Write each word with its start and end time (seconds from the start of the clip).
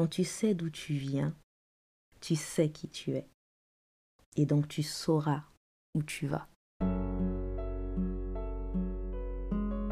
quand 0.00 0.06
tu 0.06 0.24
sais 0.24 0.54
d'où 0.54 0.70
tu 0.70 0.94
viens, 0.94 1.34
tu 2.22 2.34
sais 2.34 2.70
qui 2.70 2.88
tu 2.88 3.16
es. 3.16 3.26
Et 4.34 4.46
donc 4.46 4.66
tu 4.66 4.82
sauras 4.82 5.42
où 5.94 6.02
tu 6.02 6.26
vas. 6.26 6.48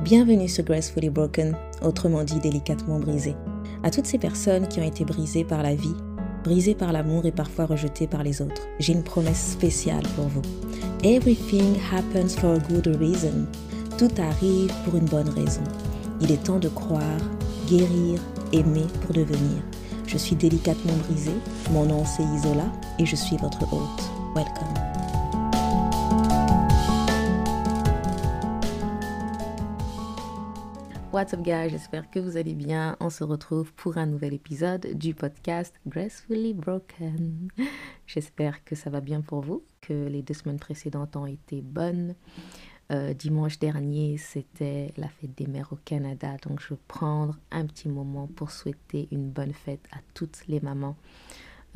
Bienvenue 0.03 0.49
sur 0.49 0.65
Gracefully 0.65 1.11
Broken, 1.11 1.55
autrement 1.83 2.25
dit 2.25 2.41
délicatement 2.41 2.99
brisé. 2.99 3.37
À 3.83 3.91
toutes 3.91 4.07
ces 4.07 4.17
personnes 4.19 4.67
qui 4.69 4.81
ont 4.81 4.89
été 4.89 5.05
brisées 5.05 5.45
par 5.45 5.63
la 5.63 5.75
vie, 5.75 5.97
brisées 6.43 6.75
par 6.75 6.91
l'amour 6.95 7.27
et 7.27 7.33
parfois 7.33 7.67
rejetées 7.67 8.07
par 8.07 8.23
les 8.23 8.41
autres, 8.41 8.67
j'ai 8.79 8.95
une 8.95 9.05
promesse 9.05 9.53
spéciale 9.53 10.05
pour 10.17 10.29
vous. 10.29 10.43
Everything 11.05 11.77
happens 11.93 12.35
for 12.35 12.55
a 12.55 12.59
good 12.61 12.87
reason. 12.99 13.47
Tout 13.99 14.15
arrive 14.17 14.73
pour 14.87 14.97
une 14.97 15.05
bonne 15.05 15.29
raison. 15.29 15.65
Il 16.23 16.33
est 16.33 16.45
temps 16.45 16.61
de 16.61 16.71
croire, 16.71 17.21
guérir, 17.69 18.19
aimer 18.55 18.87
pour 19.03 19.13
devenir. 19.13 19.63
Je 20.09 20.17
suis 20.17 20.35
délicatement 20.35 20.97
brisée, 21.07 21.37
mon 21.71 21.85
nom 21.85 22.03
c'est 22.07 22.23
Isola 22.23 22.65
et 22.99 23.05
je 23.05 23.15
suis 23.15 23.37
votre 23.37 23.63
hôte. 23.71 24.11
Welcome. 24.35 24.73
What's 31.13 31.35
up 31.35 31.43
guys, 31.43 31.69
j'espère 31.69 32.11
que 32.11 32.21
vous 32.21 32.39
allez 32.39 32.55
bien. 32.55 32.97
On 33.01 33.11
se 33.11 33.23
retrouve 33.23 33.75
pour 33.75 33.99
un 33.99 34.07
nouvel 34.07 34.33
épisode 34.33 34.87
du 34.95 35.13
podcast 35.13 35.75
Gracefully 35.87 36.55
Broken. 36.55 37.49
J'espère 38.07 38.65
que 38.65 38.75
ça 38.75 38.89
va 38.89 39.03
bien 39.03 39.21
pour 39.21 39.43
vous, 39.43 39.63
que 39.83 39.93
les 39.93 40.23
deux 40.23 40.33
semaines 40.33 40.59
précédentes 40.59 41.17
ont 41.17 41.27
été 41.27 41.61
bonnes. 41.61 42.15
Euh, 42.91 43.13
dimanche 43.13 43.59
dernier, 43.59 44.17
c'était 44.17 44.95
la 44.97 45.09
fête 45.09 45.37
des 45.37 45.47
mères 45.47 45.73
au 45.75 45.79
Canada, 45.85 46.39
donc 46.43 46.59
je 46.61 46.71
vais 46.71 46.81
prendre 46.89 47.37
un 47.51 47.67
petit 47.67 47.87
moment 47.87 48.29
pour 48.29 48.51
souhaiter 48.51 49.09
une 49.13 49.29
bonne 49.29 49.53
fête 49.53 49.87
à 49.93 49.99
toutes 50.15 50.47
les 50.49 50.61
mamans, 50.61 50.97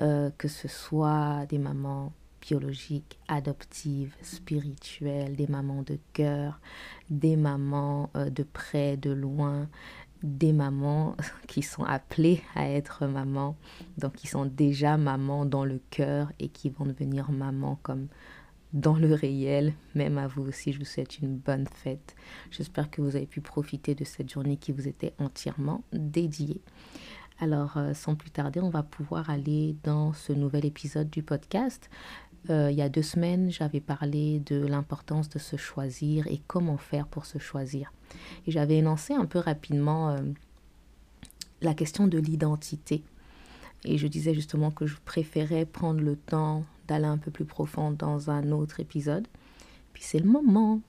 euh, 0.01 0.31
que 0.39 0.49
ce 0.49 0.69
soit 0.69 1.45
des 1.51 1.59
mamans 1.59 2.15
biologiques, 2.41 3.19
adoptives, 3.29 4.17
spirituelles, 4.23 5.37
des 5.37 5.47
mamans 5.49 5.83
de 5.83 5.99
cœur, 6.15 6.61
des 7.11 7.37
mamans 7.37 8.09
euh, 8.17 8.31
de 8.31 8.43
près, 8.43 8.97
de 8.97 9.11
loin, 9.11 9.69
des 10.23 10.55
mamans 10.55 11.15
qui 11.47 11.61
sont 11.61 11.85
appelées 11.85 12.43
à 12.55 12.71
être 12.71 13.07
mamans, 13.07 13.55
donc 13.99 14.15
qui 14.15 14.29
sont 14.29 14.47
déjà 14.47 14.97
mamans 14.97 15.45
dans 15.45 15.67
le 15.67 15.79
cœur 15.91 16.33
et 16.39 16.49
qui 16.49 16.71
vont 16.71 16.87
devenir 16.87 17.31
mamans 17.31 17.79
comme 17.83 18.09
dans 18.73 18.97
le 18.97 19.15
réel. 19.15 19.75
Même 19.95 20.19
à 20.19 20.27
vous 20.27 20.43
aussi, 20.43 20.73
je 20.73 20.79
vous 20.79 20.85
souhaite 20.85 21.19
une 21.19 21.37
bonne 21.37 21.67
fête. 21.67 22.15
J'espère 22.51 22.91
que 22.91 23.03
vous 23.03 23.17
avez 23.17 23.27
pu 23.27 23.41
profiter 23.41 23.95
de 23.95 24.05
cette 24.05 24.33
journée 24.33 24.57
qui 24.57 24.73
vous 24.73 24.89
était 24.89 25.13
entièrement 25.19 25.85
dédiée. 25.93 26.61
Alors, 27.41 27.77
euh, 27.77 27.93
sans 27.95 28.15
plus 28.15 28.31
tarder, 28.31 28.61
on 28.61 28.71
va 28.71 28.83
pouvoir 28.83 29.29
aller 29.29 29.77
dans 29.83 30.13
ce 30.13 30.33
nouvel 30.33 30.65
épisode 30.65 31.11
du 31.11 31.23
podcast. 31.23 31.91
Euh, 32.51 32.71
il 32.71 32.77
y 32.77 32.83
a 32.83 32.89
deux 32.89 33.03
semaines, 33.03 33.51
j'avais 33.51 33.81
parlé 33.81 34.41
de 34.41 34.65
l'importance 34.67 35.29
de 35.29 35.39
se 35.39 35.57
choisir 35.57 36.27
et 36.27 36.41
comment 36.47 36.77
faire 36.77 37.07
pour 37.07 37.25
se 37.27 37.39
choisir. 37.39 37.93
Et 38.47 38.51
j'avais 38.51 38.79
énoncé 38.79 39.15
un 39.15 39.27
peu 39.27 39.39
rapidement 39.39 40.11
euh, 40.11 40.21
la 41.61 41.75
question 41.75 42.07
de 42.07 42.19
l'identité. 42.19 43.05
Et 43.85 43.99
je 43.99 44.07
disais 44.07 44.35
justement 44.35 44.71
que 44.71 44.87
je 44.87 44.97
préférais 45.05 45.65
prendre 45.65 46.01
le 46.01 46.17
temps 46.17 46.65
d'aller 46.87 47.07
un 47.07 47.19
peu 47.19 47.31
plus 47.31 47.45
profond 47.45 47.91
dans 47.93 48.31
un 48.31 48.53
autre 48.53 48.81
épisode. 48.81 49.27
Puis 49.93 50.03
c'est 50.03 50.19
le 50.19 50.29
moment. 50.29 50.81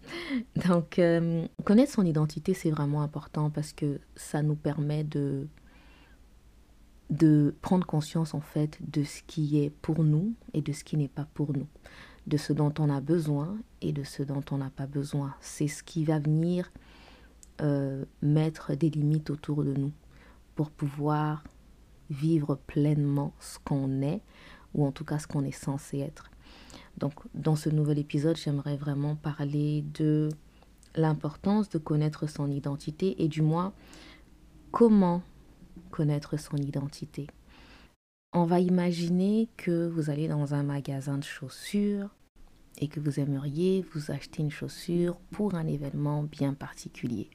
Donc, 0.67 0.99
euh, 0.99 1.45
connaître 1.63 1.91
son 1.91 2.05
identité, 2.05 2.53
c'est 2.53 2.71
vraiment 2.71 3.01
important 3.01 3.49
parce 3.49 3.73
que 3.73 3.99
ça 4.15 4.41
nous 4.41 4.55
permet 4.55 5.03
de, 5.03 5.47
de 7.09 7.55
prendre 7.61 7.85
conscience 7.85 8.33
en 8.33 8.41
fait 8.41 8.79
de 8.89 9.03
ce 9.03 9.21
qui 9.27 9.59
est 9.59 9.69
pour 9.69 10.03
nous 10.03 10.33
et 10.53 10.61
de 10.61 10.71
ce 10.71 10.83
qui 10.83 10.97
n'est 10.97 11.07
pas 11.07 11.27
pour 11.33 11.53
nous. 11.53 11.67
De 12.27 12.37
ce 12.37 12.53
dont 12.53 12.73
on 12.79 12.89
a 12.89 13.01
besoin 13.01 13.57
et 13.81 13.91
de 13.91 14.03
ce 14.03 14.23
dont 14.23 14.43
on 14.51 14.57
n'a 14.57 14.69
pas 14.69 14.87
besoin. 14.87 15.35
C'est 15.41 15.67
ce 15.67 15.83
qui 15.83 16.05
va 16.05 16.19
venir 16.19 16.71
euh, 17.61 18.05
mettre 18.21 18.75
des 18.75 18.89
limites 18.89 19.29
autour 19.29 19.63
de 19.63 19.73
nous 19.73 19.91
pour 20.55 20.71
pouvoir 20.71 21.43
vivre 22.09 22.55
pleinement 22.55 23.33
ce 23.39 23.59
qu'on 23.59 24.01
est 24.01 24.21
ou 24.73 24.85
en 24.85 24.91
tout 24.91 25.05
cas 25.05 25.19
ce 25.19 25.27
qu'on 25.27 25.43
est 25.43 25.51
censé 25.51 25.99
être. 25.99 26.29
Donc 26.97 27.13
dans 27.33 27.55
ce 27.55 27.69
nouvel 27.69 27.99
épisode, 27.99 28.37
j'aimerais 28.37 28.77
vraiment 28.77 29.15
parler 29.15 29.83
de 29.93 30.29
l'importance 30.95 31.69
de 31.69 31.79
connaître 31.79 32.27
son 32.27 32.49
identité 32.51 33.21
et 33.23 33.27
du 33.27 33.41
moins 33.41 33.73
comment 34.71 35.21
connaître 35.91 36.37
son 36.37 36.57
identité. 36.57 37.27
On 38.33 38.45
va 38.45 38.59
imaginer 38.59 39.49
que 39.57 39.87
vous 39.87 40.09
allez 40.09 40.27
dans 40.27 40.53
un 40.53 40.63
magasin 40.63 41.17
de 41.17 41.23
chaussures 41.23 42.09
et 42.79 42.87
que 42.87 42.99
vous 42.99 43.19
aimeriez 43.19 43.85
vous 43.93 44.11
acheter 44.11 44.41
une 44.41 44.51
chaussure 44.51 45.17
pour 45.31 45.53
un 45.53 45.67
événement 45.67 46.23
bien 46.23 46.53
particulier. 46.53 47.29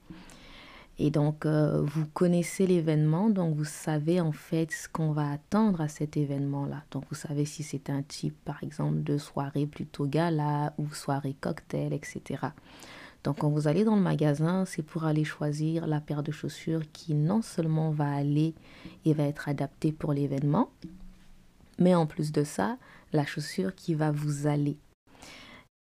Et 1.01 1.11
donc, 1.11 1.47
euh, 1.47 1.81
vous 1.83 2.07
connaissez 2.07 2.67
l'événement, 2.67 3.31
donc 3.31 3.55
vous 3.55 3.65
savez 3.65 4.21
en 4.21 4.33
fait 4.33 4.73
ce 4.73 4.89
qu'on 4.89 5.13
va 5.13 5.31
attendre 5.31 5.81
à 5.81 5.87
cet 5.89 6.17
événement-là. 6.17 6.83
Donc, 6.91 7.05
vous 7.09 7.15
savez 7.15 7.45
si 7.45 7.63
c'est 7.63 7.89
un 7.89 8.03
type, 8.03 8.37
par 8.45 8.65
exemple, 8.65 9.05
de 9.05 9.17
soirée 9.17 9.67
plutôt 9.67 10.07
gala 10.07 10.75
ou 10.77 10.93
soirée 10.93 11.37
cocktail, 11.41 11.93
etc. 11.93 12.49
Donc, 13.23 13.39
quand 13.39 13.49
vous 13.49 13.69
allez 13.69 13.85
dans 13.85 13.95
le 13.95 14.03
magasin, 14.03 14.65
c'est 14.65 14.83
pour 14.83 15.05
aller 15.05 15.25
choisir 15.25 15.87
la 15.87 16.01
paire 16.01 16.25
de 16.25 16.33
chaussures 16.33 16.83
qui 16.93 17.15
non 17.15 17.43
seulement 17.43 17.91
va 17.91 18.11
aller 18.11 18.55
et 19.05 19.15
va 19.15 19.25
être 19.25 19.49
adaptée 19.49 19.93
pour 19.93 20.13
l'événement, 20.13 20.71
mais 21.79 21.95
en 21.95 22.07
plus 22.07 22.33
de 22.33 22.43
ça, 22.43 22.77
la 23.13 23.25
chaussure 23.25 23.75
qui 23.77 23.95
va 23.95 24.11
vous 24.11 24.49
aller. 24.49 24.77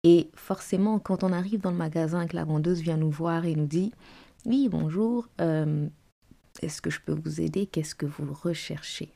Et 0.03 0.29
forcément, 0.35 0.99
quand 0.99 1.23
on 1.23 1.31
arrive 1.31 1.61
dans 1.61 1.71
le 1.71 1.77
magasin, 1.77 2.27
que 2.27 2.35
la 2.35 2.43
vendeuse 2.43 2.81
vient 2.81 2.97
nous 2.97 3.11
voir 3.11 3.45
et 3.45 3.55
nous 3.55 3.67
dit 3.67 3.93
oui, 4.45 4.67
bonjour. 4.69 5.27
Euh, 5.41 5.87
est-ce 6.61 6.81
que 6.81 6.89
je 6.89 6.99
peux 7.01 7.13
vous 7.13 7.41
aider? 7.41 7.65
Qu'est-ce 7.65 7.95
que 7.95 8.05
vous 8.05 8.33
recherchez? 8.33 9.11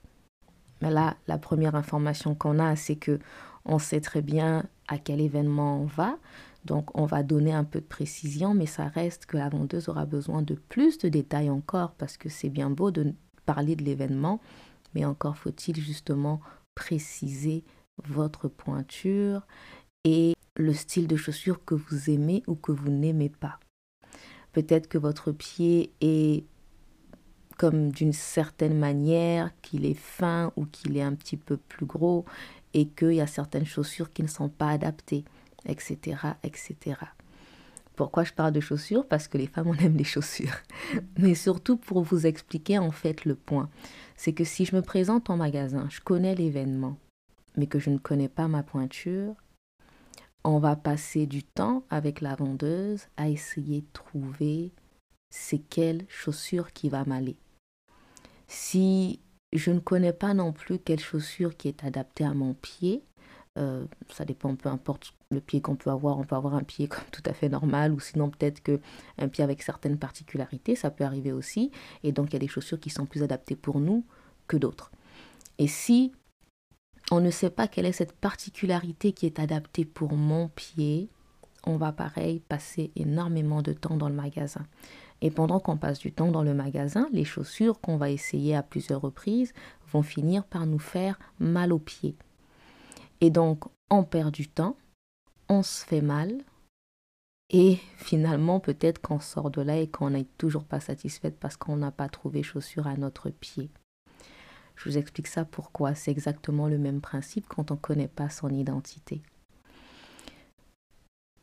Mais 0.82 0.92
là, 0.92 1.18
la 1.28 1.38
première 1.38 1.76
information 1.76 2.36
qu'on 2.36 2.60
a, 2.60 2.76
c'est 2.76 2.96
que 2.96 3.20
on 3.66 3.80
sait 3.80 4.02
très 4.02 4.22
bien 4.22 4.66
à 4.88 4.98
quel 4.98 5.20
événement 5.20 5.82
on 5.82 5.86
va. 5.86 6.18
Donc, 6.66 6.98
on 6.98 7.06
va 7.06 7.24
donner 7.24 7.54
un 7.54 7.64
peu 7.64 7.80
de 7.80 7.86
précision, 7.86 8.54
mais 8.54 8.66
ça 8.66 8.88
reste 8.88 9.26
que 9.26 9.38
la 9.38 9.50
vendeuse 9.50 9.90
aura 9.90 10.06
besoin 10.06 10.42
de 10.42 10.56
plus 10.56 10.98
de 10.98 11.10
détails 11.10 11.50
encore 11.50 11.94
parce 11.96 12.18
que 12.18 12.30
c'est 12.30 12.50
bien 12.50 12.70
beau 12.70 12.92
de 12.92 13.14
parler 13.46 13.76
de 13.76 13.84
l'événement, 13.84 14.42
mais 14.94 15.06
encore 15.06 15.38
faut-il 15.38 15.80
justement 15.80 16.42
préciser 16.76 17.64
votre 18.06 18.48
pointure 18.48 19.48
et 20.04 20.34
le 20.56 20.74
style 20.74 21.08
de 21.08 21.16
chaussure 21.16 21.64
que 21.66 21.76
vous 21.76 22.10
aimez 22.10 22.44
ou 22.48 22.56
que 22.56 22.72
vous 22.72 22.90
n'aimez 22.90 23.30
pas. 23.30 23.60
Peut-être 24.58 24.88
que 24.88 24.98
votre 24.98 25.32
pied 25.32 25.92
est 26.02 26.44
comme 27.60 27.92
d'une 27.92 28.12
certaine 28.12 28.76
manière, 28.76 29.52
qu'il 29.62 29.86
est 29.86 29.94
fin 29.94 30.52
ou 30.56 30.66
qu'il 30.66 30.98
est 30.98 31.04
un 31.04 31.14
petit 31.14 31.38
peu 31.38 31.58
plus 31.58 31.86
gros 31.86 32.26
et 32.74 32.88
qu'il 32.88 33.14
y 33.14 33.22
a 33.22 33.28
certaines 33.28 33.68
chaussures 33.68 34.12
qui 34.12 34.24
ne 34.24 34.28
sont 34.28 34.50
pas 34.50 34.70
adaptées, 34.70 35.26
etc., 35.68 36.18
etc. 36.42 36.96
Pourquoi 37.96 38.24
je 38.24 38.34
parle 38.34 38.52
de 38.52 38.60
chaussures? 38.60 39.08
Parce 39.08 39.28
que 39.28 39.38
les 39.38 39.46
femmes, 39.46 39.68
on 39.68 39.76
aime 39.76 39.96
les 39.96 40.04
chaussures. 40.04 40.58
Mais 41.20 41.36
surtout 41.36 41.78
pour 41.78 42.02
vous 42.02 42.26
expliquer 42.26 42.80
en 42.80 42.90
fait 42.90 43.26
le 43.26 43.36
point. 43.36 43.70
C'est 44.16 44.34
que 44.34 44.44
si 44.44 44.66
je 44.66 44.76
me 44.76 44.82
présente 44.82 45.30
en 45.30 45.38
magasin, 45.38 45.88
je 45.92 46.02
connais 46.02 46.34
l'événement, 46.34 46.98
mais 47.58 47.68
que 47.68 47.78
je 47.78 47.92
ne 47.92 48.00
connais 48.00 48.28
pas 48.28 48.48
ma 48.48 48.64
pointure, 48.64 49.36
on 50.48 50.60
va 50.60 50.78
passer 50.78 51.28
du 51.28 51.44
temps 51.44 51.84
avec 51.90 52.22
la 52.22 52.36
vendeuse 52.36 53.08
à 53.18 53.28
essayer 53.28 53.82
de 53.82 53.88
trouver 53.92 54.72
c'est 55.30 55.60
quelle 55.60 56.06
chaussure 56.08 56.72
qui 56.72 56.88
va 56.88 57.04
m'aller. 57.04 57.36
Si 58.48 59.20
je 59.52 59.72
ne 59.72 59.80
connais 59.80 60.14
pas 60.14 60.34
non 60.34 60.54
plus 60.54 60.80
quelle 60.80 61.02
chaussure 61.02 61.58
qui 61.58 61.68
est 61.68 61.84
adaptée 61.84 62.24
à 62.24 62.34
mon 62.34 62.54
pied, 62.54 63.04
euh, 63.58 63.86
ça 64.10 64.24
dépend, 64.24 64.56
peu 64.56 64.70
importe 64.70 65.14
le 65.32 65.42
pied 65.42 65.60
qu'on 65.60 65.76
peut 65.76 65.90
avoir, 65.90 66.18
on 66.18 66.24
peut 66.24 66.36
avoir 66.36 66.56
un 66.56 66.64
pied 66.64 66.88
comme 66.88 67.04
tout 67.12 67.24
à 67.26 67.34
fait 67.34 67.50
normal 67.50 67.92
ou 67.92 68.00
sinon 68.00 68.30
peut-être 68.30 68.62
que 68.64 68.80
un 69.18 69.28
pied 69.28 69.44
avec 69.44 69.62
certaines 69.62 69.98
particularités, 69.98 70.78
ça 70.78 70.92
peut 70.92 71.04
arriver 71.04 71.34
aussi. 71.34 71.72
Et 72.04 72.14
donc 72.14 72.30
il 72.30 72.34
y 72.34 72.36
a 72.38 72.40
des 72.40 72.48
chaussures 72.48 72.80
qui 72.80 72.90
sont 72.90 73.06
plus 73.06 73.22
adaptées 73.22 73.58
pour 73.58 73.82
nous 73.82 74.06
que 74.48 74.56
d'autres. 74.56 74.92
Et 75.58 75.68
si 75.68 76.14
on 77.12 77.22
ne 77.22 77.32
sait 77.32 77.50
pas 77.50 77.68
quelle 77.68 77.86
est 77.86 77.92
cette 77.92 78.14
particularité 78.14 79.14
qui 79.14 79.26
est 79.26 79.40
adaptée 79.40 79.86
pour 79.86 80.14
mon 80.14 80.50
pied, 80.50 81.10
on 81.66 81.78
va 81.78 81.92
pareil 81.92 82.40
passer 82.40 82.92
énormément 82.96 83.62
de 83.62 83.74
temps 83.74 83.98
dans 83.98 84.10
le 84.10 84.16
magasin. 84.16 84.66
Et 85.22 85.32
pendant 85.32 85.60
qu'on 85.60 85.78
passe 85.78 86.00
du 86.00 86.12
temps 86.12 86.32
dans 86.32 86.44
le 86.44 86.54
magasin, 86.54 87.08
les 87.12 87.26
chaussures 87.26 87.82
qu'on 87.82 87.98
va 87.98 88.10
essayer 88.10 88.56
à 88.56 88.64
plusieurs 88.64 89.02
reprises 89.02 89.54
vont 89.92 90.04
finir 90.04 90.44
par 90.46 90.66
nous 90.66 90.80
faire 90.80 91.18
mal 91.40 91.74
aux 91.74 91.80
pieds. 91.80 92.16
Et 93.22 93.30
donc, 93.30 93.64
on 93.90 94.04
perd 94.04 94.32
du 94.32 94.48
temps, 94.48 94.76
on 95.50 95.64
se 95.64 95.84
fait 95.84 96.02
mal, 96.02 96.44
et 97.50 97.78
finalement, 97.96 98.60
peut-être 98.60 99.00
qu'on 99.02 99.20
sort 99.20 99.50
de 99.50 99.62
là 99.62 99.78
et 99.78 99.88
qu'on 99.88 100.10
n'est 100.10 100.28
toujours 100.38 100.66
pas 100.66 100.82
satisfaite 100.82 101.40
parce 101.40 101.56
qu'on 101.56 101.78
n'a 101.78 101.92
pas 101.92 102.10
trouvé 102.10 102.44
chaussures 102.44 102.88
à 102.88 102.98
notre 102.98 103.30
pied. 103.30 103.70
Je 104.78 104.90
vous 104.90 104.98
explique 104.98 105.28
ça 105.28 105.44
pourquoi. 105.44 105.96
C'est 105.96 106.12
exactement 106.12 106.68
le 106.68 106.78
même 106.78 107.02
principe 107.02 107.48
quand 107.48 107.72
on 107.72 107.74
ne 107.74 107.80
connaît 107.80 108.08
pas 108.08 108.30
son 108.30 108.50
identité. 108.50 109.22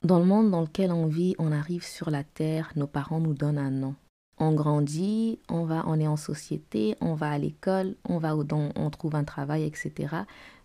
Dans 0.02 0.18
le 0.18 0.24
monde 0.24 0.50
dans 0.50 0.60
lequel 0.60 0.92
on 0.92 1.06
vit, 1.06 1.34
on 1.38 1.50
arrive 1.50 1.84
sur 1.84 2.10
la 2.10 2.24
terre, 2.24 2.70
nos 2.76 2.86
parents 2.86 3.20
nous 3.20 3.34
donnent 3.34 3.58
un 3.58 3.70
nom. 3.70 3.94
On 4.38 4.52
grandit, 4.52 5.38
on 5.48 5.64
va, 5.64 5.84
on 5.86 5.98
est 5.98 6.06
en 6.06 6.16
société, 6.16 6.96
on 7.00 7.14
va 7.14 7.30
à 7.30 7.38
l'école, 7.38 7.96
on 8.08 8.18
va 8.18 8.36
où 8.36 8.44
on 8.50 8.90
trouve 8.90 9.14
un 9.14 9.24
travail, 9.24 9.64
etc. 9.64 10.14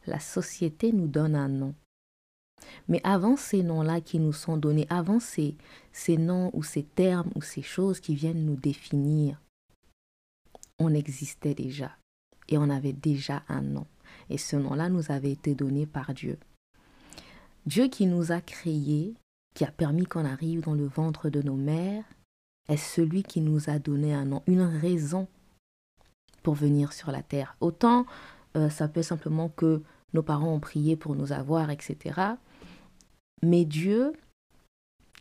La 0.06 0.20
société 0.20 0.92
nous 0.92 1.08
donne 1.08 1.36
un 1.36 1.48
nom. 1.48 1.74
Mais 2.88 3.00
avant 3.04 3.38
ces 3.38 3.64
noms-là 3.64 4.02
qui 4.02 4.20
nous 4.20 4.34
sont 4.34 4.58
donnés, 4.58 4.88
avant 4.90 5.20
ces 5.20 5.56
noms 6.18 6.52
ou 6.54 6.62
ces 6.62 6.84
termes 6.84 7.32
ou 7.36 7.42
ces 7.42 7.62
choses 7.62 8.00
qui 8.00 8.16
viennent 8.16 8.46
nous 8.46 8.58
définir, 8.58 9.40
on 10.80 10.94
existait 10.94 11.54
déjà 11.54 11.92
et 12.50 12.58
on 12.58 12.70
avait 12.70 12.94
déjà 12.94 13.44
un 13.48 13.62
nom. 13.62 13.86
Et 14.30 14.38
ce 14.38 14.56
nom-là 14.56 14.90
nous 14.90 15.12
avait 15.12 15.32
été 15.32 15.56
donné 15.56 15.86
par 15.86 16.14
Dieu. 16.14 16.38
Dieu 17.66 17.88
qui 17.88 18.06
nous 18.06 18.32
a 18.32 18.42
créés, 18.42 19.14
qui 19.56 19.64
a 19.64 19.72
permis 19.72 20.06
qu'on 20.06 20.26
arrive 20.26 20.62
dans 20.62 20.74
le 20.74 20.86
ventre 20.86 21.30
de 21.30 21.42
nos 21.42 21.56
mères, 21.56 22.04
est 22.68 22.78
celui 22.78 23.24
qui 23.24 23.42
nous 23.42 23.70
a 23.70 23.80
donné 23.80 24.14
un 24.14 24.26
nom, 24.26 24.44
une 24.48 24.62
raison 24.62 25.28
pour 26.44 26.54
venir 26.54 26.94
sur 26.94 27.12
la 27.12 27.24
terre. 27.24 27.56
Autant 27.60 28.06
euh, 28.58 28.70
ça 28.70 28.88
peut 28.88 29.04
simplement 29.04 29.50
que 29.50 29.82
nos 30.14 30.24
parents 30.24 30.54
ont 30.54 30.60
prié 30.60 30.96
pour 30.96 31.16
nous 31.16 31.32
avoir, 31.32 31.70
etc. 31.70 32.20
Mais 33.44 33.66
Dieu 33.66 34.14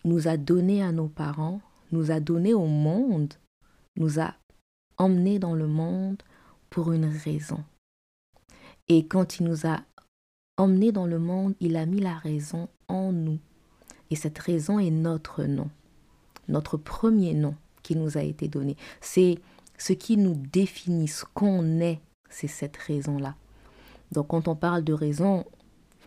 nous 0.05 0.29
a 0.29 0.37
donné 0.37 0.83
à 0.83 0.93
nos 0.93 1.09
parents, 1.09 1.61
nous 1.93 2.11
a 2.11 2.21
donné 2.21 2.55
au 2.55 2.67
monde, 2.67 3.35
nous 3.97 4.21
a 4.21 4.35
emmenés 4.97 5.39
dans 5.39 5.55
le 5.55 5.67
monde 5.67 6.23
pour 6.70 6.93
une 6.93 7.06
raison. 7.06 7.62
Et 8.88 9.06
quand 9.06 9.38
il 9.38 9.47
nous 9.47 9.67
a 9.67 9.81
emmenés 10.56 10.93
dans 10.93 11.06
le 11.06 11.19
monde, 11.19 11.55
il 11.61 11.76
a 11.76 11.87
mis 11.87 12.00
la 12.00 12.17
raison 12.17 12.69
en 12.88 13.12
nous. 13.12 13.38
Et 14.11 14.17
cette 14.17 14.38
raison 14.38 14.79
est 14.79 14.91
notre 14.91 15.44
nom, 15.44 15.70
notre 16.49 16.76
premier 16.76 17.35
nom 17.35 17.55
qui 17.82 17.97
nous 17.97 18.17
a 18.17 18.23
été 18.23 18.49
donné. 18.49 18.76
C'est 19.00 19.38
ce 19.76 19.93
qui 19.93 20.17
nous 20.17 20.35
définit, 20.35 21.09
ce 21.09 21.25
qu'on 21.35 21.81
est, 21.81 22.00
c'est 22.31 22.49
cette 22.49 22.76
raison-là. 22.76 23.37
Donc 24.12 24.29
quand 24.29 24.49
on 24.49 24.56
parle 24.56 24.82
de 24.85 24.93
raison, 24.93 25.44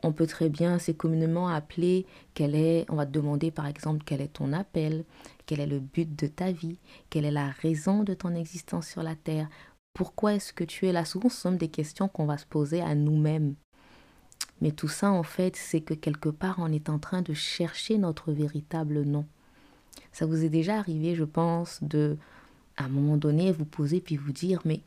on 0.04 0.12
peut 0.12 0.26
très 0.26 0.50
bien, 0.50 0.80
c'est 0.80 0.96
communément 0.96 1.48
appelé 1.48 2.06
quel 2.34 2.56
est, 2.56 2.86
on 2.90 2.96
va 2.96 3.06
te 3.06 3.12
demander 3.12 3.52
par 3.52 3.68
exemple 3.68 4.02
quel 4.06 4.22
est 4.22 4.34
ton 4.34 4.52
appel, 4.52 5.06
quel 5.46 5.60
est 5.60 5.68
le 5.68 5.80
but 5.80 6.16
de 6.16 6.28
ta 6.28 6.52
vie, 6.52 6.80
quelle 7.10 7.26
est 7.26 7.32
la 7.32 7.50
raison 7.50 8.04
de 8.04 8.14
ton 8.14 8.34
existence 8.36 8.88
sur 8.88 9.04
la 9.04 9.16
terre, 9.16 9.48
pourquoi 9.94 10.36
est-ce 10.36 10.54
que 10.54 10.64
tu 10.64 10.88
es 10.88 10.92
là? 10.92 11.06
Souvent, 11.06 11.30
ce 11.30 11.42
sont 11.42 11.52
des 11.52 11.70
questions 11.70 12.08
qu'on 12.08 12.26
va 12.26 12.38
se 12.38 12.46
poser 12.46 12.82
à 12.82 12.96
nous-mêmes. 12.96 13.56
Mais 14.62 14.72
tout 14.72 14.88
ça, 14.88 15.12
en 15.12 15.24
fait, 15.24 15.56
c'est 15.56 15.82
que 15.82 15.94
quelque 15.94 16.30
part, 16.30 16.56
on 16.60 16.72
est 16.72 16.90
en 16.90 17.00
train 17.00 17.22
de 17.22 17.34
chercher 17.34 17.98
notre 17.98 18.32
véritable 18.32 19.02
nom. 19.02 19.26
Ça 20.12 20.26
vous 20.26 20.44
est 20.44 20.50
déjà 20.50 20.78
arrivé, 20.78 21.16
je 21.16 21.24
pense, 21.24 21.84
de, 21.84 22.18
à 22.78 22.86
un 22.86 22.90
moment 22.90 23.18
donné, 23.18 23.52
vous 23.52 23.66
poser 23.66 24.02
puis 24.02 24.18
vous 24.18 24.32
dire, 24.32 24.62
mais 24.66 24.82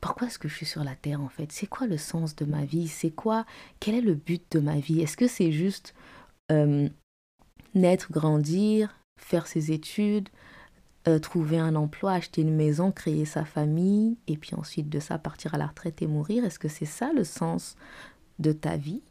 pourquoi 0.00 0.28
est-ce 0.28 0.38
que 0.38 0.48
je 0.48 0.54
suis 0.54 0.66
sur 0.66 0.84
la 0.84 0.94
terre 0.94 1.20
en 1.20 1.28
fait? 1.28 1.50
C'est 1.52 1.66
quoi 1.66 1.86
le 1.86 1.98
sens 1.98 2.36
de 2.36 2.44
ma 2.44 2.64
vie? 2.64 2.88
C'est 2.88 3.10
quoi 3.10 3.44
Quel 3.80 3.94
est 3.94 4.00
le 4.00 4.14
but 4.14 4.44
de 4.52 4.60
ma 4.60 4.78
vie? 4.78 5.00
Est-ce 5.00 5.16
que 5.16 5.28
c'est 5.28 5.52
juste 5.52 5.94
euh, 6.50 6.88
naître, 7.74 8.12
grandir, 8.12 8.96
faire 9.18 9.46
ses 9.46 9.72
études, 9.72 10.28
euh, 11.08 11.18
trouver 11.18 11.58
un 11.58 11.74
emploi, 11.74 12.12
acheter 12.12 12.42
une 12.42 12.54
maison, 12.54 12.92
créer 12.92 13.24
sa 13.24 13.44
famille, 13.44 14.18
et 14.26 14.36
puis 14.36 14.54
ensuite 14.54 14.88
de 14.88 15.00
ça 15.00 15.18
partir 15.18 15.54
à 15.54 15.58
la 15.58 15.66
retraite 15.66 16.02
et 16.02 16.06
mourir 16.06 16.44
Est-ce 16.44 16.58
que 16.58 16.68
c'est 16.68 16.84
ça 16.84 17.12
le 17.14 17.24
sens 17.24 17.76
de 18.38 18.52
ta 18.52 18.76
vie? 18.76 19.02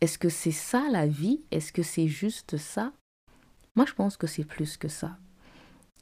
Est-ce 0.00 0.18
que 0.18 0.28
c'est 0.28 0.50
ça 0.50 0.88
la 0.90 1.06
vie? 1.06 1.40
Est-ce 1.50 1.72
que 1.72 1.82
c'est 1.82 2.08
juste 2.08 2.56
ça? 2.58 2.92
Moi 3.76 3.86
je 3.86 3.94
pense 3.94 4.16
que 4.16 4.26
c'est 4.26 4.44
plus 4.44 4.76
que 4.76 4.88
ça. 4.88 5.16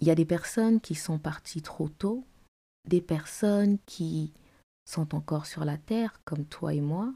Il 0.00 0.09
y 0.09 0.11
a 0.11 0.15
des 0.15 0.25
personnes 0.25 0.81
qui 0.81 0.95
sont 0.95 1.19
parties 1.19 1.62
trop 1.62 1.89
tôt, 1.89 2.25
des 2.89 3.00
personnes 3.00 3.79
qui 3.87 4.33
sont 4.85 5.15
encore 5.15 5.47
sur 5.47 5.65
la 5.65 5.77
terre, 5.77 6.21
comme 6.25 6.45
toi 6.45 6.75
et 6.75 6.81
moi. 6.81 7.12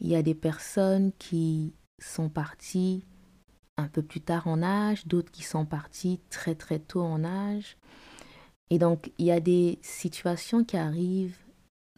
Il 0.00 0.08
y 0.08 0.16
a 0.16 0.22
des 0.22 0.34
personnes 0.34 1.12
qui 1.18 1.72
sont 2.00 2.28
parties 2.28 3.04
un 3.76 3.88
peu 3.88 4.02
plus 4.02 4.20
tard 4.20 4.46
en 4.46 4.62
âge, 4.62 5.06
d'autres 5.06 5.30
qui 5.30 5.42
sont 5.42 5.66
parties 5.66 6.20
très 6.30 6.54
très 6.54 6.78
tôt 6.78 7.02
en 7.02 7.24
âge. 7.24 7.76
Et 8.70 8.78
donc, 8.78 9.12
il 9.18 9.26
y 9.26 9.32
a 9.32 9.40
des 9.40 9.78
situations 9.82 10.64
qui 10.64 10.76
arrivent 10.76 11.38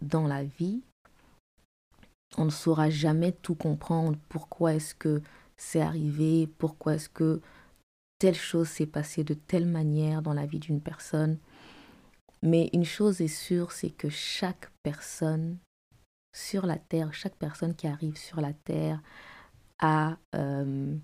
dans 0.03 0.27
la 0.27 0.45
vie. 0.45 0.83
On 2.37 2.45
ne 2.45 2.51
saura 2.51 2.91
jamais 2.91 3.33
tout 3.33 3.55
comprendre. 3.55 4.19
Pourquoi 4.29 4.75
est-ce 4.75 4.95
que 4.95 5.23
c'est 5.57 5.81
arrivé 5.81 6.47
Pourquoi 6.59 6.95
est-ce 6.95 7.09
que 7.09 7.41
telle 8.19 8.35
chose 8.35 8.69
s'est 8.69 8.87
passée 8.87 9.25
de 9.25 9.35
telle 9.35 9.67
manière 9.67 10.23
dans 10.23 10.35
la 10.35 10.47
vie 10.47 10.59
d'une 10.59 10.81
personne 10.81 11.39
mais 12.43 12.71
une 12.73 12.85
chose 12.85 13.21
est 13.21 13.29
sûre, 13.29 13.73
c'est 13.73 13.91
que 13.91 14.09
chaque 14.09 14.71
personne 14.83 15.59
sur 16.33 16.67
la 16.67 16.79
terre, 16.79 17.13
chaque 17.13 17.35
personne 17.35 17.75
qui 17.75 17.87
arrive 17.87 18.17
sur 18.17 18.41
la 18.41 18.53
terre 18.53 19.01
a 19.81 20.17
euh, 20.35 20.97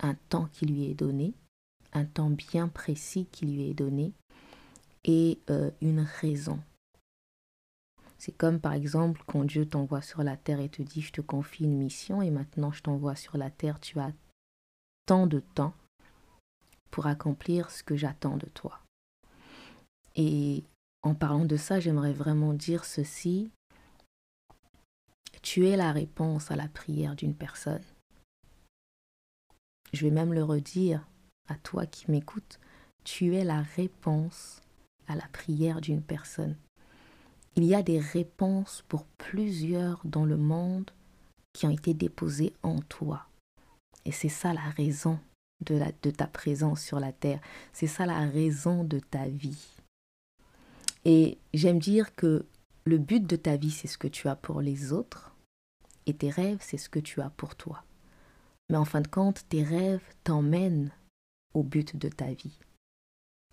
un 0.00 0.14
temps 0.14 0.48
qui 0.52 0.66
lui 0.66 0.84
est 0.90 0.94
donné, 0.94 1.34
un 1.92 2.04
temps 2.04 2.30
bien 2.30 2.68
précis 2.68 3.26
qui 3.32 3.46
lui 3.46 3.70
est 3.70 3.74
donné 3.74 4.12
et 5.04 5.38
euh, 5.50 5.70
une 5.80 6.00
raison. 6.00 6.60
C'est 8.18 8.36
comme 8.36 8.60
par 8.60 8.72
exemple 8.72 9.22
quand 9.26 9.44
Dieu 9.44 9.66
t'envoie 9.66 10.02
sur 10.02 10.22
la 10.22 10.36
terre 10.36 10.60
et 10.60 10.68
te 10.68 10.82
dit 10.82 11.02
je 11.02 11.12
te 11.12 11.20
confie 11.20 11.64
une 11.64 11.76
mission 11.76 12.22
et 12.22 12.30
maintenant 12.30 12.72
je 12.72 12.82
t'envoie 12.82 13.14
sur 13.14 13.36
la 13.36 13.50
terre, 13.50 13.80
tu 13.80 14.00
as 14.00 14.12
tant 15.06 15.26
de 15.26 15.40
temps 15.40 15.74
pour 16.90 17.06
accomplir 17.06 17.70
ce 17.70 17.82
que 17.82 17.96
j'attends 17.96 18.36
de 18.36 18.46
toi. 18.46 18.80
Et 20.16 20.64
en 21.02 21.14
parlant 21.14 21.44
de 21.44 21.56
ça, 21.56 21.78
j'aimerais 21.78 22.12
vraiment 22.12 22.54
dire 22.54 22.84
ceci. 22.84 23.50
Tu 25.42 25.68
es 25.68 25.76
la 25.76 25.92
réponse 25.92 26.50
à 26.50 26.56
la 26.56 26.68
prière 26.68 27.14
d'une 27.14 27.34
personne. 27.34 27.84
Je 29.92 30.04
vais 30.04 30.10
même 30.10 30.32
le 30.32 30.44
redire 30.44 31.06
à 31.48 31.54
toi 31.54 31.86
qui 31.86 32.10
m'écoutes. 32.10 32.58
Tu 33.04 33.34
es 33.34 33.44
la 33.44 33.62
réponse 33.62 34.60
à 35.06 35.14
la 35.14 35.26
prière 35.32 35.80
d'une 35.80 36.02
personne. 36.02 36.56
Il 37.54 37.64
y 37.64 37.74
a 37.74 37.82
des 37.82 38.00
réponses 38.00 38.84
pour 38.88 39.04
plusieurs 39.18 40.00
dans 40.04 40.24
le 40.24 40.36
monde 40.36 40.90
qui 41.52 41.66
ont 41.66 41.70
été 41.70 41.94
déposées 41.94 42.52
en 42.62 42.80
toi. 42.80 43.26
Et 44.04 44.12
c'est 44.12 44.28
ça 44.28 44.52
la 44.52 44.68
raison 44.70 45.18
de, 45.64 45.80
de 46.02 46.10
ta 46.10 46.26
présence 46.26 46.82
sur 46.82 47.00
la 47.00 47.12
terre. 47.12 47.40
C'est 47.72 47.86
ça 47.86 48.04
la 48.04 48.28
raison 48.28 48.84
de 48.84 48.98
ta 48.98 49.26
vie. 49.26 49.68
Et 51.04 51.38
j'aime 51.54 51.78
dire 51.78 52.14
que 52.14 52.44
le 52.84 52.98
but 52.98 53.26
de 53.26 53.36
ta 53.36 53.56
vie, 53.56 53.70
c'est 53.70 53.88
ce 53.88 53.96
que 53.98 54.08
tu 54.08 54.28
as 54.28 54.36
pour 54.36 54.60
les 54.60 54.92
autres, 54.92 55.32
et 56.06 56.14
tes 56.14 56.30
rêves, 56.30 56.58
c'est 56.60 56.78
ce 56.78 56.88
que 56.88 56.98
tu 56.98 57.20
as 57.20 57.30
pour 57.30 57.56
toi. 57.56 57.84
Mais 58.70 58.76
en 58.76 58.84
fin 58.84 59.00
de 59.00 59.08
compte, 59.08 59.44
tes 59.48 59.62
rêves 59.62 60.02
t'emmènent 60.24 60.90
au 61.54 61.62
but 61.62 61.96
de 61.96 62.08
ta 62.08 62.26
vie, 62.26 62.58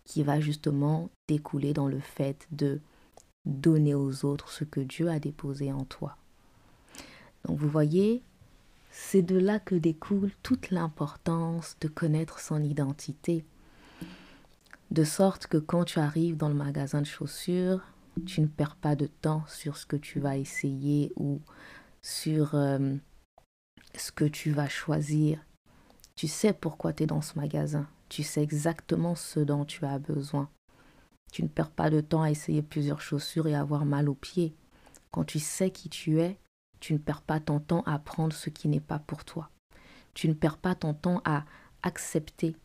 qui 0.05 0.23
va 0.23 0.39
justement 0.39 1.09
découler 1.27 1.73
dans 1.73 1.87
le 1.87 1.99
fait 1.99 2.47
de 2.51 2.81
donner 3.45 3.93
aux 3.93 4.25
autres 4.25 4.49
ce 4.49 4.63
que 4.63 4.79
Dieu 4.79 5.09
a 5.09 5.19
déposé 5.19 5.71
en 5.71 5.85
toi. 5.85 6.17
Donc 7.45 7.57
vous 7.59 7.69
voyez, 7.69 8.23
c'est 8.89 9.21
de 9.21 9.37
là 9.37 9.59
que 9.59 9.75
découle 9.75 10.31
toute 10.43 10.71
l'importance 10.71 11.77
de 11.81 11.87
connaître 11.87 12.39
son 12.39 12.63
identité 12.63 13.45
de 14.93 15.03
sorte 15.03 15.47
que 15.47 15.57
quand 15.57 15.85
tu 15.85 15.99
arrives 15.99 16.37
dans 16.37 16.49
le 16.49 16.53
magasin 16.53 17.01
de 17.01 17.07
chaussures, 17.07 17.81
tu 18.27 18.41
ne 18.41 18.47
perds 18.47 18.75
pas 18.75 18.95
de 18.95 19.07
temps 19.07 19.43
sur 19.47 19.75
ce 19.75 19.87
que 19.87 19.95
tu 19.95 20.19
vas 20.19 20.37
essayer 20.37 21.11
ou 21.15 21.41
sur 22.03 22.53
euh, 22.53 22.95
ce 23.95 24.11
que 24.11 24.25
tu 24.25 24.51
vas 24.51 24.69
choisir. 24.69 25.39
Tu 26.15 26.27
sais 26.27 26.53
pourquoi 26.53 26.93
tu 26.93 27.03
es 27.03 27.07
dans 27.07 27.21
ce 27.21 27.37
magasin. 27.37 27.87
Tu 28.09 28.23
sais 28.23 28.43
exactement 28.43 29.15
ce 29.15 29.39
dont 29.39 29.65
tu 29.65 29.85
as 29.85 29.99
besoin. 29.99 30.49
Tu 31.31 31.41
ne 31.41 31.47
perds 31.47 31.71
pas 31.71 31.89
de 31.89 32.01
temps 32.01 32.21
à 32.21 32.29
essayer 32.29 32.61
plusieurs 32.61 33.01
chaussures 33.01 33.47
et 33.47 33.55
avoir 33.55 33.85
mal 33.85 34.07
aux 34.07 34.15
pieds. 34.15 34.55
Quand 35.11 35.23
tu 35.23 35.39
sais 35.39 35.71
qui 35.71 35.89
tu 35.89 36.19
es, 36.19 36.37
tu 36.79 36.93
ne 36.93 36.99
perds 36.99 37.21
pas 37.21 37.39
ton 37.39 37.59
temps 37.59 37.83
à 37.85 37.97
prendre 37.97 38.33
ce 38.33 38.49
qui 38.49 38.67
n'est 38.67 38.79
pas 38.79 38.99
pour 38.99 39.25
toi. 39.25 39.49
Tu 40.13 40.27
ne 40.27 40.33
perds 40.33 40.57
pas 40.57 40.75
ton 40.75 40.93
temps 40.93 41.21
à 41.25 41.45
accepter 41.81 42.55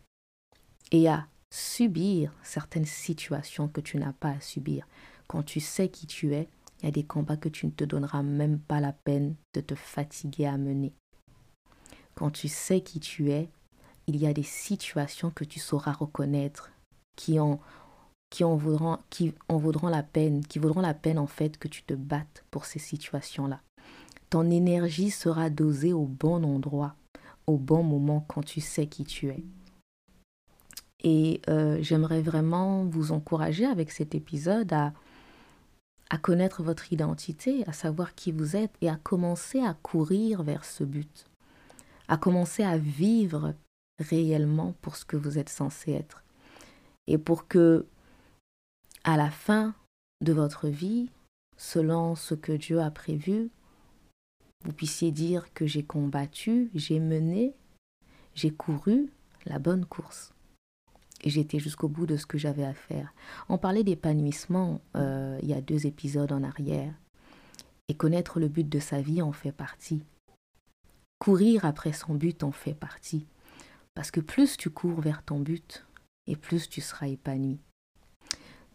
et 0.93 1.09
à 1.09 1.27
subir 1.51 2.33
certaines 2.43 2.85
situations 2.85 3.69
que 3.69 3.81
tu 3.81 3.97
n'as 3.97 4.13
pas 4.13 4.31
à 4.31 4.41
subir. 4.41 4.87
Quand 5.29 5.43
tu 5.43 5.61
sais 5.61 5.89
qui 5.89 6.07
tu 6.07 6.35
es, 6.35 6.49
il 6.81 6.87
y 6.87 6.89
a 6.89 6.93
des 6.93 7.05
combats 7.05 7.37
que 7.37 7.49
tu 7.49 7.67
ne 7.67 7.71
te 7.71 7.85
donneras 7.85 8.23
même 8.23 8.59
pas 8.59 8.81
la 8.81 8.93
peine 8.93 9.35
de 9.55 9.61
te 9.61 9.75
fatiguer 9.75 10.47
à 10.47 10.57
mener. 10.59 10.93
Quand 12.19 12.31
tu 12.33 12.49
sais 12.49 12.81
qui 12.81 12.99
tu 12.99 13.31
es, 13.31 13.49
il 14.09 14.17
y 14.17 14.27
a 14.27 14.33
des 14.33 14.43
situations 14.43 15.31
que 15.31 15.45
tu 15.45 15.61
sauras 15.61 15.93
reconnaître, 15.93 16.73
qui 17.15 17.39
ont 17.39 17.61
qui 18.29 18.43
en 18.43 18.57
vaudront, 18.57 18.99
qui 19.09 19.35
en 19.49 19.57
vaudront 19.57 19.87
la 19.87 20.03
peine, 20.03 20.45
qui 20.45 20.59
vaudront 20.59 20.81
la 20.81 20.95
peine 20.95 21.21
en 21.21 21.29
fait 21.29 21.59
que 21.59 21.69
tu 21.69 21.85
te 21.85 21.95
battes 21.95 22.45
pour 22.51 22.65
ces 22.65 22.81
situations-là. 22.81 23.61
Ton 24.31 24.51
énergie 24.51 25.13
sera 25.13 25.49
dosée 25.49 25.93
au 25.93 26.07
bon 26.07 26.43
endroit, 26.43 26.97
au 27.47 27.57
bon 27.57 27.85
moment 27.85 28.25
quand 28.27 28.43
tu 28.43 28.61
sais 28.61 28.89
qui 28.89 29.05
tu 29.05 29.29
es. 29.29 29.45
Et 31.05 31.41
euh, 31.49 31.79
j'aimerais 31.83 32.21
vraiment 32.21 32.85
vous 32.85 33.13
encourager 33.13 33.65
avec 33.65 33.93
cet 33.93 34.17
épisode 34.17 34.73
à 34.73 36.19
connaître 36.21 36.65
votre 36.65 36.93
identité, 36.93 37.63
à 37.69 37.73
savoir 37.73 38.17
qui 38.17 38.33
vous 38.33 38.57
êtes 38.57 38.75
et 38.81 38.89
à 38.89 38.97
commencer 38.97 39.61
à 39.61 39.75
courir 39.75 40.43
vers 40.43 40.65
ce 40.65 40.83
but, 40.83 41.29
à 42.09 42.17
commencer 42.17 42.63
à 42.63 42.79
vivre 42.79 43.55
réellement 43.99 44.75
pour 44.81 44.97
ce 44.97 45.05
que 45.05 45.17
vous 45.17 45.39
êtes 45.39 45.49
censé 45.49 45.93
être. 45.93 46.25
Et 47.07 47.19
pour 47.19 47.49
que, 47.49 47.87
à 49.05 49.17
la 49.17 49.31
fin 49.31 49.75
de 50.23 50.33
votre 50.33 50.69
vie, 50.69 51.11
selon 51.57 52.15
ce 52.15 52.35
que 52.35 52.53
Dieu 52.53 52.81
a 52.81 52.91
prévu, 52.91 53.51
vous 54.65 54.73
puissiez 54.73 55.13
dire 55.13 55.53
que 55.55 55.67
j'ai 55.67 55.83
combattu, 55.83 56.71
j'ai 56.75 57.01
mené, 57.01 57.55
j'ai 58.35 58.51
couru 58.51 59.11
la 59.47 59.59
bonne 59.59 59.85
course. 59.85 60.33
Et 61.23 61.31
j'étais 61.31 61.59
jusqu'au 61.59 61.89
bout 61.89 62.07
de 62.07 62.17
ce 62.17 62.27
que 62.27 62.39
j'avais 62.39 62.65
à 62.65 62.75
faire. 62.75 63.13
On 63.49 63.59
parlait 63.59 63.85
d'épanouissement 63.85 64.81
euh, 64.97 65.39
il 65.43 65.49
y 65.49 65.55
a 65.55 65.61
deux 65.61 65.87
épisodes 65.87 66.33
en 66.33 66.45
arrière. 66.45 66.95
Et 67.89 67.95
connaître 67.95 68.39
le 68.39 68.49
but 68.49 68.69
de 68.69 68.79
sa 68.79 69.01
vie 69.01 69.23
en 69.23 69.33
fait 69.33 69.51
partie. 69.51 70.03
Courir 71.19 71.65
après 71.65 71.93
son 71.93 72.15
but 72.15 72.43
en 72.43 72.53
fait 72.53 72.75
partie. 72.75 73.27
Parce 73.95 74.11
que 74.11 74.21
plus 74.21 74.57
tu 74.57 74.71
cours 74.71 75.01
vers 75.01 75.23
ton 75.23 75.41
but, 75.41 75.85
et 76.29 76.37
plus 76.37 76.69
tu 76.69 76.81
seras 76.81 77.09
épanoui. 77.09 77.59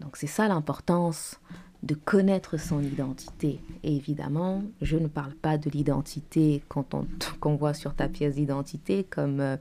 Donc 0.02 0.18
c'est 0.18 0.28
ça 0.28 0.48
l'importance 0.48 1.40
de 1.84 1.96
connaître 1.96 2.58
son 2.58 2.82
identité. 2.82 3.60
Et 3.84 3.96
évidemment, 3.96 4.64
je 4.82 4.98
ne 4.98 5.08
parle 5.08 5.34
pas 5.34 5.58
de 5.58 5.70
l'identité 5.70 6.64
qu'on 7.40 7.56
voit 7.56 7.74
sur 7.74 7.94
ta 7.94 8.10
pièce 8.10 8.36
d'identité 8.36 9.04
comme 9.04 9.40
euh, 9.40 9.58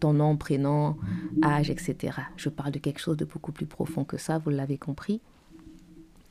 ton 0.00 0.12
nom, 0.12 0.36
prénom, 0.36 0.96
âge, 1.42 1.70
etc. 1.70 2.16
Je 2.36 2.48
parle 2.48 2.72
de 2.72 2.78
quelque 2.78 3.00
chose 3.00 3.16
de 3.16 3.24
beaucoup 3.24 3.52
plus 3.52 3.66
profond 3.66 4.04
que 4.04 4.18
ça, 4.18 4.38
vous 4.38 4.50
l'avez 4.50 4.78
compris. 4.78 5.20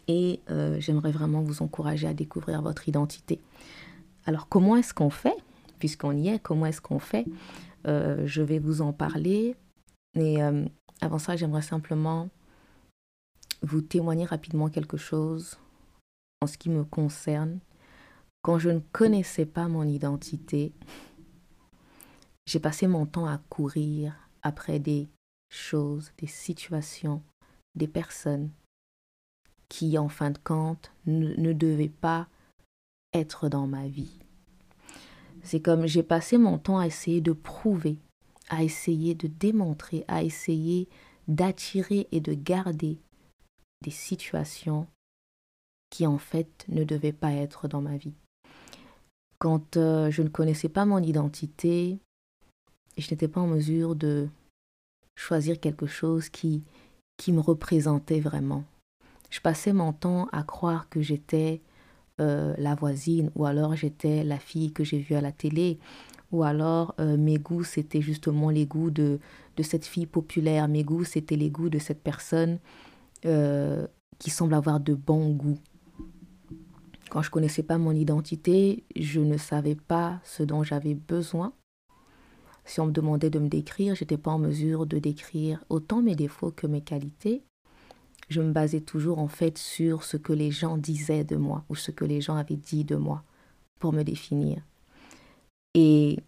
Et 0.07 0.41
euh, 0.49 0.77
j'aimerais 0.79 1.11
vraiment 1.11 1.41
vous 1.41 1.61
encourager 1.61 2.07
à 2.07 2.13
découvrir 2.13 2.61
votre 2.61 2.89
identité. 2.89 3.39
Alors 4.25 4.47
comment 4.49 4.75
est-ce 4.75 4.93
qu'on 4.93 5.09
fait? 5.09 5.35
Puisqu'on 5.81 6.15
y 6.15 6.27
est, 6.27 6.37
comment 6.37 6.67
est-ce 6.67 6.79
qu'on 6.79 6.99
fait 6.99 7.25
euh, 7.87 8.21
Je 8.27 8.43
vais 8.43 8.59
vous 8.59 8.83
en 8.83 8.93
parler. 8.93 9.55
Et 10.13 10.37
avant 11.01 11.17
ça, 11.17 11.35
j'aimerais 11.35 11.63
simplement 11.63 12.29
vous 13.63 13.81
témoigner 13.81 14.25
rapidement 14.25 14.69
quelque 14.69 14.97
chose 14.97 15.57
en 16.39 16.45
ce 16.45 16.59
qui 16.59 16.69
me 16.69 16.83
concerne. 16.83 17.59
Quand 18.43 18.59
je 18.59 18.69
ne 18.69 18.79
connaissais 18.91 19.47
pas 19.47 19.67
mon 19.67 19.81
identité, 19.81 20.71
j'ai 22.45 22.59
passé 22.59 22.85
mon 22.85 23.07
temps 23.07 23.25
à 23.25 23.39
courir 23.49 24.13
après 24.43 24.77
des 24.77 25.09
choses, 25.49 26.11
des 26.19 26.27
situations, 26.27 27.23
des 27.73 27.87
personnes 27.87 28.51
qui, 29.67 29.97
en 29.97 30.09
fin 30.09 30.29
de 30.29 30.37
compte, 30.37 30.91
ne 31.07 31.53
devaient 31.53 31.89
pas 31.89 32.27
être 33.13 33.49
dans 33.49 33.65
ma 33.65 33.87
vie. 33.87 34.20
C'est 35.43 35.61
comme 35.61 35.87
j'ai 35.87 36.03
passé 36.03 36.37
mon 36.37 36.57
temps 36.57 36.79
à 36.79 36.87
essayer 36.87 37.21
de 37.21 37.33
prouver, 37.33 37.97
à 38.49 38.63
essayer 38.63 39.15
de 39.15 39.27
démontrer, 39.27 40.05
à 40.07 40.23
essayer 40.23 40.87
d'attirer 41.27 42.07
et 42.11 42.19
de 42.19 42.33
garder 42.33 42.99
des 43.83 43.91
situations 43.91 44.87
qui 45.89 46.05
en 46.07 46.17
fait 46.17 46.65
ne 46.69 46.83
devaient 46.83 47.13
pas 47.13 47.33
être 47.33 47.67
dans 47.67 47.81
ma 47.81 47.97
vie. 47.97 48.13
Quand 49.39 49.77
euh, 49.77 50.11
je 50.11 50.21
ne 50.21 50.29
connaissais 50.29 50.69
pas 50.69 50.85
mon 50.85 50.99
identité, 50.99 51.99
je 52.97 53.09
n'étais 53.09 53.27
pas 53.27 53.41
en 53.41 53.47
mesure 53.47 53.95
de 53.95 54.29
choisir 55.15 55.59
quelque 55.59 55.87
chose 55.87 56.29
qui, 56.29 56.63
qui 57.17 57.31
me 57.31 57.39
représentait 57.39 58.19
vraiment. 58.19 58.63
Je 59.29 59.39
passais 59.39 59.73
mon 59.73 59.93
temps 59.93 60.27
à 60.31 60.43
croire 60.43 60.89
que 60.89 61.01
j'étais 61.01 61.61
euh, 62.21 62.53
la 62.57 62.75
voisine 62.75 63.31
ou 63.35 63.45
alors 63.45 63.75
j'étais 63.75 64.23
la 64.23 64.37
fille 64.37 64.71
que 64.71 64.83
j'ai 64.83 64.99
vue 64.99 65.15
à 65.15 65.21
la 65.21 65.31
télé 65.31 65.79
ou 66.31 66.43
alors 66.43 66.95
euh, 66.99 67.17
mes 67.17 67.37
goûts 67.37 67.63
c'était 67.63 68.01
justement 68.01 68.49
les 68.49 68.65
goûts 68.65 68.91
de, 68.91 69.19
de 69.57 69.63
cette 69.63 69.85
fille 69.85 70.05
populaire, 70.05 70.67
mes 70.67 70.83
goûts 70.83 71.03
c'était 71.03 71.35
les 71.35 71.49
goûts 71.49 71.69
de 71.69 71.79
cette 71.79 72.01
personne 72.01 72.59
euh, 73.25 73.87
qui 74.19 74.29
semble 74.29 74.53
avoir 74.53 74.79
de 74.79 74.93
bons 74.93 75.29
goûts. 75.31 75.59
Quand 77.09 77.21
je 77.21 77.27
ne 77.27 77.31
connaissais 77.31 77.63
pas 77.63 77.77
mon 77.77 77.91
identité, 77.91 78.83
je 78.95 79.19
ne 79.19 79.35
savais 79.37 79.75
pas 79.75 80.21
ce 80.23 80.43
dont 80.43 80.63
j'avais 80.63 80.93
besoin. 80.93 81.53
Si 82.63 82.79
on 82.79 82.85
me 82.85 82.91
demandait 82.91 83.29
de 83.29 83.39
me 83.39 83.49
décrire, 83.49 83.95
j'étais 83.95 84.17
pas 84.17 84.31
en 84.31 84.37
mesure 84.37 84.85
de 84.85 84.97
décrire 84.99 85.63
autant 85.69 86.01
mes 86.01 86.15
défauts 86.15 86.51
que 86.51 86.67
mes 86.67 86.81
qualités. 86.81 87.43
Je 88.31 88.41
me 88.41 88.51
basais 88.51 88.79
toujours 88.79 89.19
en 89.19 89.27
fait 89.27 89.57
sur 89.57 90.03
ce 90.03 90.15
que 90.15 90.31
les 90.31 90.51
gens 90.51 90.77
disaient 90.77 91.25
de 91.25 91.35
moi 91.35 91.65
ou 91.69 91.75
ce 91.75 91.91
que 91.91 92.05
les 92.05 92.21
gens 92.21 92.37
avaient 92.37 92.55
dit 92.55 92.85
de 92.85 92.95
moi 92.95 93.23
pour 93.79 93.91
me 93.91 94.03
définir. 94.03 94.61
Et 95.73 96.19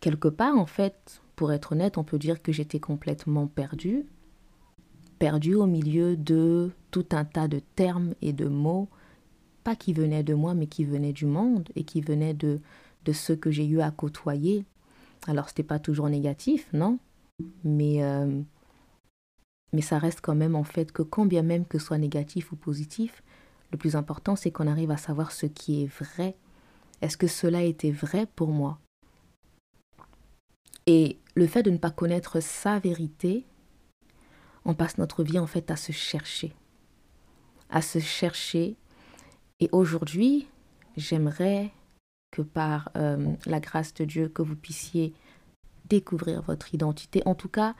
quelque 0.00 0.28
part, 0.28 0.56
en 0.58 0.66
fait, 0.66 1.22
pour 1.36 1.52
être 1.52 1.72
honnête, 1.72 1.98
on 1.98 2.04
peut 2.04 2.18
dire 2.18 2.42
que 2.42 2.50
j'étais 2.52 2.80
complètement 2.80 3.46
perdue 3.46 4.06
perdu 5.22 5.54
au 5.54 5.66
milieu 5.66 6.16
de 6.16 6.72
tout 6.90 7.06
un 7.12 7.24
tas 7.24 7.46
de 7.46 7.60
termes 7.76 8.12
et 8.22 8.32
de 8.32 8.48
mots, 8.48 8.88
pas 9.62 9.76
qui 9.76 9.92
venaient 9.92 10.24
de 10.24 10.34
moi, 10.34 10.52
mais 10.52 10.66
qui 10.66 10.84
venaient 10.84 11.12
du 11.12 11.26
monde 11.26 11.68
et 11.76 11.84
qui 11.84 12.00
venaient 12.00 12.34
de, 12.34 12.58
de 13.04 13.12
ceux 13.12 13.36
que 13.36 13.52
j'ai 13.52 13.64
eu 13.64 13.80
à 13.80 13.92
côtoyer. 13.92 14.64
Alors, 15.28 15.48
ce 15.48 15.52
n'était 15.52 15.62
pas 15.62 15.78
toujours 15.78 16.08
négatif, 16.08 16.68
non, 16.72 16.98
mais, 17.62 18.02
euh, 18.02 18.42
mais 19.72 19.82
ça 19.82 19.98
reste 19.98 20.20
quand 20.20 20.34
même 20.34 20.54
en 20.54 20.64
fait 20.64 20.92
que 20.92 21.02
quand 21.02 21.26
bien 21.26 21.42
même 21.42 21.66
que 21.66 21.78
soit 21.78 21.98
négatif 21.98 22.52
ou 22.52 22.56
positif, 22.56 23.22
le 23.70 23.78
plus 23.78 23.96
important, 23.96 24.36
c'est 24.36 24.50
qu'on 24.50 24.66
arrive 24.66 24.90
à 24.90 24.98
savoir 24.98 25.32
ce 25.32 25.46
qui 25.46 25.82
est 25.82 25.86
vrai. 25.86 26.36
Est-ce 27.00 27.16
que 27.16 27.26
cela 27.26 27.62
était 27.62 27.90
vrai 27.90 28.26
pour 28.36 28.48
moi? 28.48 28.78
Et 30.86 31.18
le 31.34 31.46
fait 31.46 31.62
de 31.62 31.70
ne 31.70 31.78
pas 31.78 31.90
connaître 31.90 32.40
sa 32.40 32.78
vérité, 32.78 33.46
on 34.64 34.74
passe 34.74 34.98
notre 34.98 35.24
vie 35.24 35.38
en 35.38 35.46
fait 35.46 35.70
à 35.70 35.76
se 35.76 35.92
chercher. 35.92 36.52
À 37.70 37.80
se 37.80 37.98
chercher. 37.98 38.76
Et 39.58 39.68
aujourd'hui, 39.72 40.48
j'aimerais 40.96 41.72
que 42.30 42.42
par 42.42 42.90
euh, 42.96 43.32
la 43.46 43.60
grâce 43.60 43.94
de 43.94 44.04
Dieu, 44.04 44.28
que 44.28 44.42
vous 44.42 44.56
puissiez 44.56 45.14
découvrir 45.86 46.42
votre 46.42 46.74
identité. 46.74 47.22
En 47.26 47.34
tout 47.34 47.48
cas, 47.48 47.74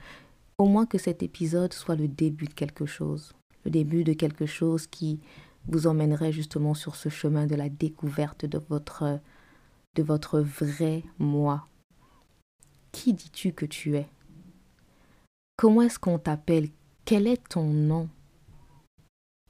au 0.63 0.67
moins 0.67 0.87
que 0.87 0.97
cet 0.97 1.25
épisode 1.25 1.73
soit 1.73 1.97
le 1.97 2.07
début 2.07 2.47
de 2.47 2.55
quelque 2.55 2.87
chose. 2.87 3.33
Le 3.65 3.71
début 3.73 4.05
de 4.05 4.13
quelque 4.13 4.47
chose 4.47 4.87
qui 4.87 5.19
vous 5.67 5.89
emmènerait 5.89 6.31
justement 6.31 6.75
sur 6.75 6.95
ce 6.95 7.09
chemin 7.09 7.47
de 7.47 7.57
la 7.57 7.69
découverte 7.69 8.47
de 8.47 8.59
votre, 8.69 9.19
de 9.97 10.03
votre 10.05 10.39
vrai 10.39 11.03
moi. 11.19 11.67
Qui 12.93 13.13
dis-tu 13.13 13.53
que 13.53 13.67
tu 13.67 13.97
es? 13.97 14.07
Comment 15.57 15.83
est-ce 15.83 15.99
qu'on 15.99 16.21
t'appelle? 16.21 16.69
Quel 17.05 17.27
est 17.27 17.49
ton 17.49 17.65
nom? 17.65 18.09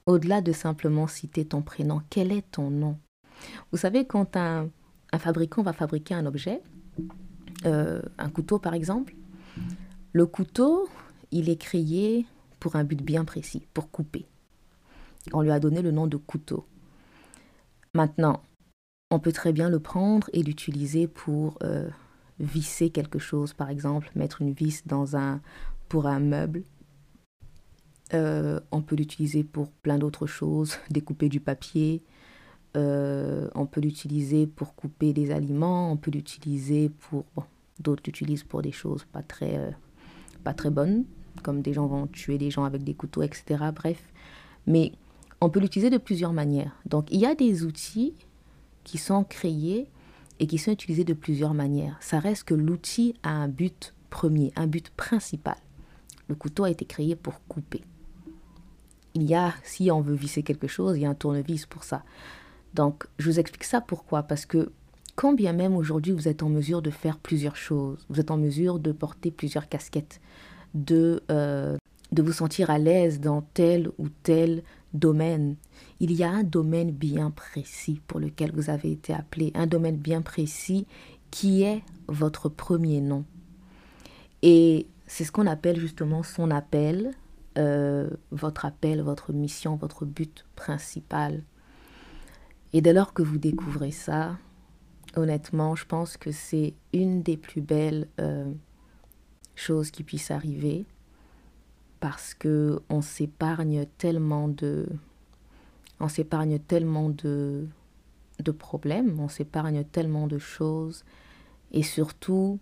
Au-delà 0.07 0.41
de 0.41 0.53
simplement 0.53 1.07
citer 1.07 1.45
ton 1.45 1.61
prénom, 1.61 2.01
quel 2.09 2.33
est 2.33 2.51
ton 2.53 2.71
nom? 2.71 2.99
Vous 3.71 3.77
savez, 3.77 4.07
quand 4.07 4.39
un, 4.39 4.71
fabricant 5.19 5.63
va 5.63 5.75
fabriquer 5.75 6.15
un 6.15 6.25
objet, 6.25 6.63
euh, 7.67 8.01
un 8.17 8.31
couteau 8.31 8.59
par 8.59 8.73
exemple, 8.73 9.15
le 10.15 10.25
couteau, 10.25 10.89
il 11.33 11.49
est 11.49 11.57
créé 11.57 12.27
pour 12.61 12.77
un 12.77 12.85
but 12.85 13.03
bien 13.03 13.25
précis, 13.25 13.67
pour 13.75 13.91
couper. 13.91 14.27
On 15.33 15.43
lui 15.43 15.51
a 15.51 15.59
donné 15.59 15.83
le 15.83 15.91
nom 15.91 16.07
de 16.07 16.17
couteau. 16.17 16.67
Maintenant, 17.95 18.43
on 19.11 19.19
peut 19.19 19.33
très 19.33 19.53
bien 19.53 19.69
le 19.69 19.81
prendre 19.81 20.31
et 20.33 20.43
l'utiliser 20.43 21.07
pour 21.07 21.59
euh, 21.63 21.89
visser 22.39 22.91
quelque 22.91 23.19
chose, 23.19 23.53
par 23.53 23.71
exemple, 23.71 24.11
mettre 24.15 24.43
une 24.43 24.53
vis 24.53 24.87
dans 24.87 25.17
un, 25.17 25.41
pour 25.89 26.07
un 26.07 26.21
meuble. 26.21 26.63
Euh, 28.15 28.61
on 28.71 28.83
peut 28.83 28.97
l'utiliser 28.97 29.43
pour 29.43 29.71
plein 29.71 29.99
d'autres 29.99 30.27
choses, 30.27 30.79
découper 30.91 31.29
du 31.29 31.41
papier. 31.41 32.03
Euh, 32.77 33.51
on 33.55 33.67
peut 33.67 33.81
l'utiliser 33.81 34.47
pour 34.47 34.75
couper 34.75 35.13
des 35.13 35.31
aliments. 35.31 35.91
On 35.93 35.97
peut 35.97 36.11
l'utiliser 36.11 36.89
pour... 36.89 37.25
D'autres 37.81 38.03
l'utilisent 38.07 38.45
pour 38.45 38.63
des 38.63 38.71
choses 38.71 39.05
pas 39.05 39.23
très 39.23 40.71
bonnes, 40.71 41.05
comme 41.43 41.63
des 41.63 41.73
gens 41.73 41.87
vont 41.87 42.07
tuer 42.07 42.39
des 42.39 42.51
gens 42.51 42.65
avec 42.65 42.85
des 42.85 42.95
couteaux, 42.95 43.23
etc. 43.23 43.65
Bref. 43.75 44.03
Mais 44.67 44.93
on 45.41 45.51
peut 45.51 45.61
l'utiliser 45.61 45.91
de 45.91 45.99
plusieurs 45.99 46.33
manières. 46.33 46.73
Donc 46.87 47.09
il 47.11 47.21
y 47.21 47.27
a 47.27 47.35
des 47.35 47.65
outils 47.65 48.15
qui 48.85 48.99
sont 48.99 49.25
créés 49.25 49.89
et 50.39 50.47
qui 50.47 50.59
sont 50.59 50.73
utilisés 50.73 51.05
de 51.05 51.15
plusieurs 51.15 51.55
manières. 51.55 51.97
Ça 52.01 52.19
reste 52.19 52.45
que 52.45 52.55
l'outil 52.55 53.15
a 53.23 53.31
un 53.31 53.49
but 53.49 53.95
premier, 54.11 54.53
un 54.57 54.67
but 54.67 54.91
principal. 54.91 55.57
Le 56.29 56.35
couteau 56.35 56.65
a 56.65 56.71
été 56.71 56.85
créé 56.85 57.17
pour 57.17 57.41
couper. 57.47 57.83
il 59.15 59.25
y 59.25 59.35
a, 59.35 59.53
si 59.63 59.91
on 59.91 60.01
veut 60.01 60.15
visser 60.15 60.43
quelque 60.43 60.67
chose, 60.67 60.97
il 60.97 61.03
y 61.03 61.07
a 61.07 61.11
un 61.11 61.15
tournevis 61.15 61.67
pour 61.67 61.85
ça. 61.85 62.03
Donc, 62.75 63.07
je 63.19 63.31
vous 63.31 63.39
explique 63.39 63.65
ça 63.65 63.81
pourquoi 63.81 64.23
Parce 64.23 64.47
que 64.47 64.73
quand 65.15 65.35
bien 65.35 65.53
même 65.53 65.77
aujourd'hui 65.77 66.13
vous 66.13 66.29
êtes 66.29 66.43
en 66.43 66.49
mesure 66.49 66.81
de 66.81 66.91
faire 66.91 67.19
plusieurs 67.19 67.57
choses, 67.57 68.07
vous 68.09 68.21
êtes 68.21 68.31
en 68.31 68.39
mesure 68.39 68.79
de 68.79 68.93
porter 68.93 69.31
plusieurs 69.31 69.69
casquettes, 69.69 70.21
de, 70.75 71.23
euh, 71.31 71.77
de 72.13 72.23
vous 72.23 72.33
sentir 72.33 72.71
à 72.71 72.79
l'aise 72.79 73.21
dans 73.21 73.43
tel 73.43 73.91
ou 73.99 74.09
tel 74.23 74.63
domaine, 74.95 75.57
il 76.01 76.13
y 76.13 76.25
a 76.25 76.31
un 76.31 76.43
domaine 76.43 76.91
bien 76.91 77.31
précis 77.31 78.01
pour 78.07 78.21
lequel 78.21 78.53
vous 78.53 78.71
avez 78.71 78.93
été 78.93 79.13
appelé, 79.13 79.53
un 79.55 79.67
domaine 79.67 79.97
bien 79.97 80.23
précis 80.23 80.87
qui 81.31 81.63
est 81.63 81.83
votre 82.09 82.49
premier 82.49 83.01
nom. 83.01 83.25
Et 84.43 84.87
c'est 85.07 85.25
ce 85.25 85.33
qu'on 85.33 85.47
appelle 85.47 85.79
justement 85.79 86.23
son 86.23 86.51
appel, 86.51 87.13
euh, 87.59 88.11
votre 88.31 88.65
appel, 88.65 89.03
votre 89.03 89.33
mission, 89.33 89.77
votre 89.77 90.05
but 90.05 90.45
principal. 90.57 91.43
Et 92.73 92.81
dès 92.81 92.93
lors 92.93 93.13
que 93.13 93.23
vous 93.23 93.39
découvrez 93.39 93.91
ça, 93.91 94.39
honnêtement, 95.17 95.75
je 95.75 95.85
pense 95.85 96.17
que 96.17 96.33
c'est 96.33 96.75
une 96.93 97.23
des 97.23 97.37
plus 97.37 97.61
belles 97.61 98.09
euh, 98.21 98.51
choses 99.55 99.91
qui 99.91 100.03
puissent 100.03 100.31
arriver 100.31 100.85
parce 102.01 102.35
que 102.35 102.81
on 102.89 103.01
s'épargne 103.01 103.87
tellement 103.99 104.49
de 104.49 104.89
on 106.01 106.09
s'épargne 106.09 106.59
tellement 106.59 107.11
de 107.11 107.67
de 108.41 108.51
problèmes, 108.51 109.21
on 109.21 109.29
s'épargne 109.29 109.85
tellement 109.85 110.27
de 110.27 110.39
choses 110.39 111.05
et 111.71 111.83
surtout 111.83 112.59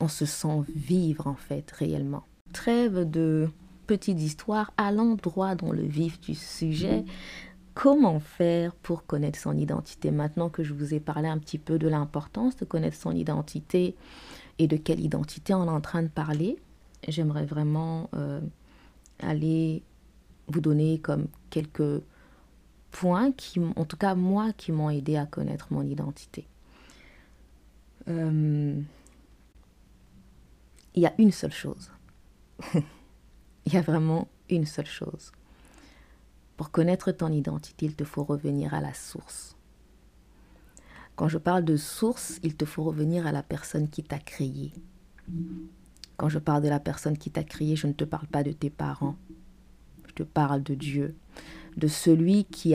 on 0.00 0.08
se 0.08 0.26
sent 0.26 0.62
vivre 0.74 1.26
en 1.26 1.34
fait 1.34 1.70
réellement. 1.72 2.24
Trêve 2.52 3.08
de 3.08 3.48
petites 3.86 4.20
histoires, 4.20 4.72
allons 4.76 5.14
droit 5.14 5.54
dans 5.54 5.72
le 5.72 5.82
vif 5.82 6.20
du 6.20 6.34
sujet. 6.34 7.04
Comment 7.74 8.20
faire 8.20 8.74
pour 8.74 9.06
connaître 9.06 9.38
son 9.38 9.56
identité? 9.56 10.10
Maintenant 10.10 10.50
que 10.50 10.62
je 10.62 10.74
vous 10.74 10.92
ai 10.94 11.00
parlé 11.00 11.28
un 11.28 11.38
petit 11.38 11.58
peu 11.58 11.78
de 11.78 11.88
l'importance 11.88 12.56
de 12.56 12.64
connaître 12.64 12.96
son 12.96 13.12
identité 13.12 13.96
et 14.58 14.66
de 14.66 14.76
quelle 14.76 15.00
identité 15.00 15.54
on 15.54 15.64
est 15.64 15.70
en 15.70 15.80
train 15.80 16.02
de 16.02 16.08
parler, 16.08 16.58
j'aimerais 17.08 17.44
vraiment 17.44 18.08
euh, 18.14 18.40
aller 19.20 19.82
vous 20.48 20.60
donner 20.60 20.98
comme 20.98 21.26
quelques 21.50 22.02
points 22.90 23.32
qui, 23.32 23.60
en 23.60 23.84
tout 23.84 23.96
cas 23.96 24.14
moi, 24.14 24.52
qui 24.52 24.72
m'ont 24.72 24.90
aidé 24.90 25.16
à 25.16 25.26
connaître 25.26 25.68
mon 25.70 25.82
identité. 25.82 26.46
Euh, 28.08 28.80
il 30.94 31.02
y 31.02 31.06
a 31.06 31.14
une 31.18 31.32
seule 31.32 31.52
chose. 31.52 31.90
il 32.74 33.72
y 33.72 33.76
a 33.76 33.82
vraiment 33.82 34.28
une 34.50 34.66
seule 34.66 34.86
chose. 34.86 35.32
Pour 36.56 36.70
connaître 36.70 37.10
ton 37.12 37.32
identité, 37.32 37.86
il 37.86 37.94
te 37.94 38.04
faut 38.04 38.24
revenir 38.24 38.74
à 38.74 38.80
la 38.80 38.92
source. 38.92 39.56
Quand 41.16 41.28
je 41.28 41.38
parle 41.38 41.64
de 41.64 41.76
source, 41.76 42.38
il 42.42 42.56
te 42.56 42.64
faut 42.64 42.84
revenir 42.84 43.26
à 43.26 43.32
la 43.32 43.42
personne 43.42 43.88
qui 43.88 44.02
t'a 44.02 44.18
créé. 44.18 44.72
Quand 46.16 46.28
je 46.28 46.38
parle 46.38 46.62
de 46.62 46.68
la 46.68 46.80
personne 46.80 47.18
qui 47.18 47.30
t'a 47.30 47.44
créé, 47.44 47.76
je 47.76 47.86
ne 47.86 47.92
te 47.92 48.04
parle 48.04 48.26
pas 48.26 48.42
de 48.42 48.52
tes 48.52 48.70
parents. 48.70 49.16
Je 50.06 50.12
te 50.14 50.22
parle 50.22 50.62
de 50.62 50.74
Dieu, 50.74 51.14
de 51.76 51.88
celui 51.88 52.44
qui, 52.44 52.74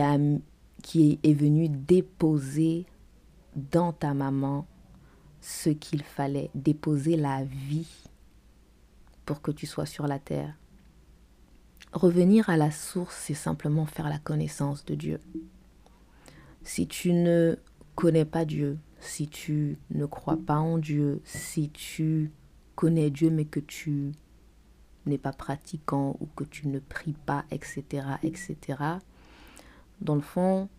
qui 0.81 1.19
est 1.23 1.33
venu 1.33 1.69
déposer 1.69 2.85
dans 3.55 3.93
ta 3.93 4.13
maman 4.13 4.67
ce 5.41 5.69
qu'il 5.69 6.03
fallait, 6.03 6.49
déposer 6.55 7.15
la 7.15 7.43
vie 7.43 8.07
pour 9.25 9.41
que 9.41 9.51
tu 9.51 9.65
sois 9.65 9.85
sur 9.85 10.07
la 10.07 10.19
terre. 10.19 10.55
Revenir 11.93 12.49
à 12.49 12.57
la 12.57 12.71
source, 12.71 13.15
c'est 13.15 13.33
simplement 13.33 13.85
faire 13.85 14.09
la 14.09 14.19
connaissance 14.19 14.85
de 14.85 14.95
Dieu. 14.95 15.21
Si 16.63 16.87
tu 16.87 17.13
ne 17.13 17.57
connais 17.97 18.25
pas 18.25 18.45
Dieu, 18.45 18.77
si 18.99 19.27
tu 19.27 19.79
ne 19.89 20.05
crois 20.05 20.37
pas 20.37 20.59
en 20.59 20.77
Dieu, 20.77 21.19
si 21.23 21.71
tu 21.71 22.31
connais 22.75 23.09
Dieu 23.09 23.31
mais 23.31 23.45
que 23.45 23.59
tu 23.59 24.11
n'es 25.07 25.17
pas 25.17 25.33
pratiquant 25.33 26.15
ou 26.19 26.27
que 26.27 26.43
tu 26.43 26.67
ne 26.67 26.77
pries 26.77 27.17
pas, 27.25 27.43
etc., 27.49 28.05
etc., 28.21 28.57
dans 29.99 30.13
le 30.13 30.21
fond, 30.21 30.69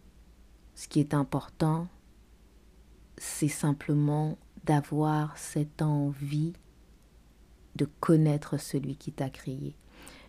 ce 0.77 0.87
qui 0.87 1.01
est 1.01 1.13
important, 1.13 1.89
c'est 3.17 3.49
simplement 3.49 4.39
d'avoir 4.65 5.37
cette 5.39 5.83
envie 5.83 6.53
de 7.75 7.89
connaître 7.99 8.61
celui 8.61 8.95
qui 8.95 9.11
t'a 9.11 9.29
créé. 9.29 9.75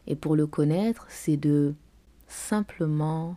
Et 0.08 0.16
pour 0.16 0.36
le 0.36 0.48
connaître, 0.48 1.06
c'est 1.10 1.38
de 1.38 1.76
simplement 2.28 3.36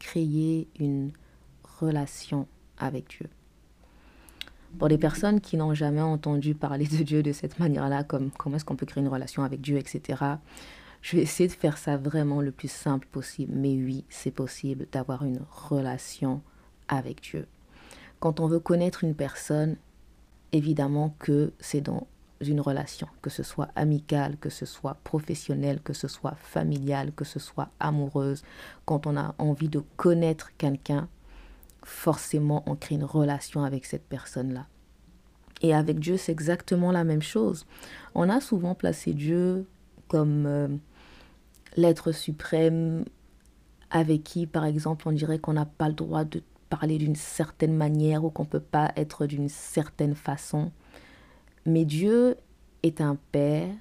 créer 0.00 0.68
une 0.80 1.12
relation 1.80 2.46
avec 2.78 3.08
Dieu. 3.08 3.28
Pour 4.78 4.88
les 4.88 4.98
personnes 4.98 5.40
qui 5.40 5.56
n'ont 5.56 5.74
jamais 5.74 6.00
entendu 6.00 6.54
parler 6.54 6.86
de 6.86 7.02
Dieu 7.02 7.22
de 7.22 7.32
cette 7.32 7.58
manière-là, 7.58 8.04
comme 8.04 8.30
comment 8.30 8.56
est-ce 8.56 8.64
qu'on 8.64 8.76
peut 8.76 8.86
créer 8.86 9.02
une 9.02 9.08
relation 9.08 9.42
avec 9.42 9.60
Dieu, 9.60 9.78
etc., 9.78 10.22
je 11.02 11.16
vais 11.16 11.22
essayer 11.22 11.48
de 11.48 11.54
faire 11.54 11.78
ça 11.78 11.96
vraiment 11.96 12.40
le 12.40 12.52
plus 12.52 12.70
simple 12.70 13.08
possible. 13.10 13.52
Mais 13.56 13.74
oui, 13.74 14.04
c'est 14.08 14.30
possible 14.30 14.86
d'avoir 14.92 15.24
une 15.24 15.40
relation 15.50 16.42
avec 16.88 17.22
Dieu. 17.22 17.46
Quand 18.20 18.38
on 18.38 18.46
veut 18.46 18.60
connaître 18.60 19.02
une 19.02 19.14
personne, 19.14 19.76
évidemment 20.52 21.14
que 21.18 21.52
c'est 21.58 21.80
dans 21.80 22.06
une 22.40 22.60
relation, 22.60 23.06
que 23.22 23.30
ce 23.30 23.42
soit 23.42 23.68
amicale, 23.76 24.36
que 24.38 24.50
ce 24.50 24.66
soit 24.66 24.98
professionnelle, 25.04 25.80
que 25.82 25.92
ce 25.92 26.08
soit 26.08 26.36
familiale, 26.36 27.12
que 27.12 27.24
ce 27.24 27.38
soit 27.38 27.70
amoureuse, 27.80 28.42
quand 28.84 29.06
on 29.06 29.16
a 29.16 29.34
envie 29.38 29.68
de 29.68 29.82
connaître 29.96 30.50
quelqu'un, 30.56 31.08
forcément 31.82 32.62
on 32.66 32.76
crée 32.76 32.94
une 32.94 33.04
relation 33.04 33.64
avec 33.64 33.84
cette 33.84 34.06
personne-là. 34.08 34.66
Et 35.62 35.74
avec 35.74 35.98
Dieu, 35.98 36.16
c'est 36.16 36.32
exactement 36.32 36.90
la 36.90 37.04
même 37.04 37.22
chose. 37.22 37.66
On 38.14 38.28
a 38.28 38.40
souvent 38.40 38.74
placé 38.74 39.12
Dieu 39.12 39.66
comme 40.08 40.46
euh, 40.46 40.68
l'être 41.76 42.12
suprême 42.12 43.04
avec 43.90 44.24
qui, 44.24 44.46
par 44.46 44.64
exemple, 44.64 45.08
on 45.08 45.12
dirait 45.12 45.38
qu'on 45.38 45.52
n'a 45.52 45.66
pas 45.66 45.88
le 45.88 45.94
droit 45.94 46.24
de 46.24 46.42
parler 46.70 46.98
d'une 46.98 47.16
certaine 47.16 47.76
manière 47.76 48.24
ou 48.24 48.30
qu'on 48.30 48.44
ne 48.44 48.48
peut 48.48 48.60
pas 48.60 48.92
être 48.96 49.26
d'une 49.26 49.48
certaine 49.48 50.14
façon. 50.14 50.70
Mais 51.66 51.84
Dieu 51.84 52.36
est 52.82 53.00
un 53.00 53.16
Père. 53.32 53.74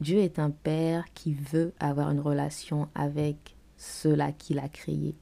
Dieu 0.00 0.18
est 0.18 0.38
un 0.38 0.50
Père 0.50 1.04
qui 1.14 1.34
veut 1.34 1.72
avoir 1.80 2.10
une 2.10 2.20
relation 2.20 2.88
avec 2.94 3.56
ceux-là 3.76 4.32
qu'il 4.32 4.58
a 4.58 4.68
créés. 4.68 5.16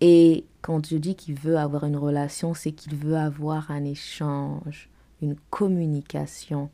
Et 0.00 0.44
quand 0.62 0.86
je 0.86 0.96
dis 0.96 1.16
qu'il 1.16 1.34
veut 1.34 1.56
avoir 1.56 1.84
une 1.84 1.96
relation, 1.96 2.54
c'est 2.54 2.72
qu'il 2.72 2.94
veut 2.94 3.16
avoir 3.16 3.70
un 3.70 3.84
échange, 3.84 4.88
une 5.22 5.36
communication. 5.50 6.70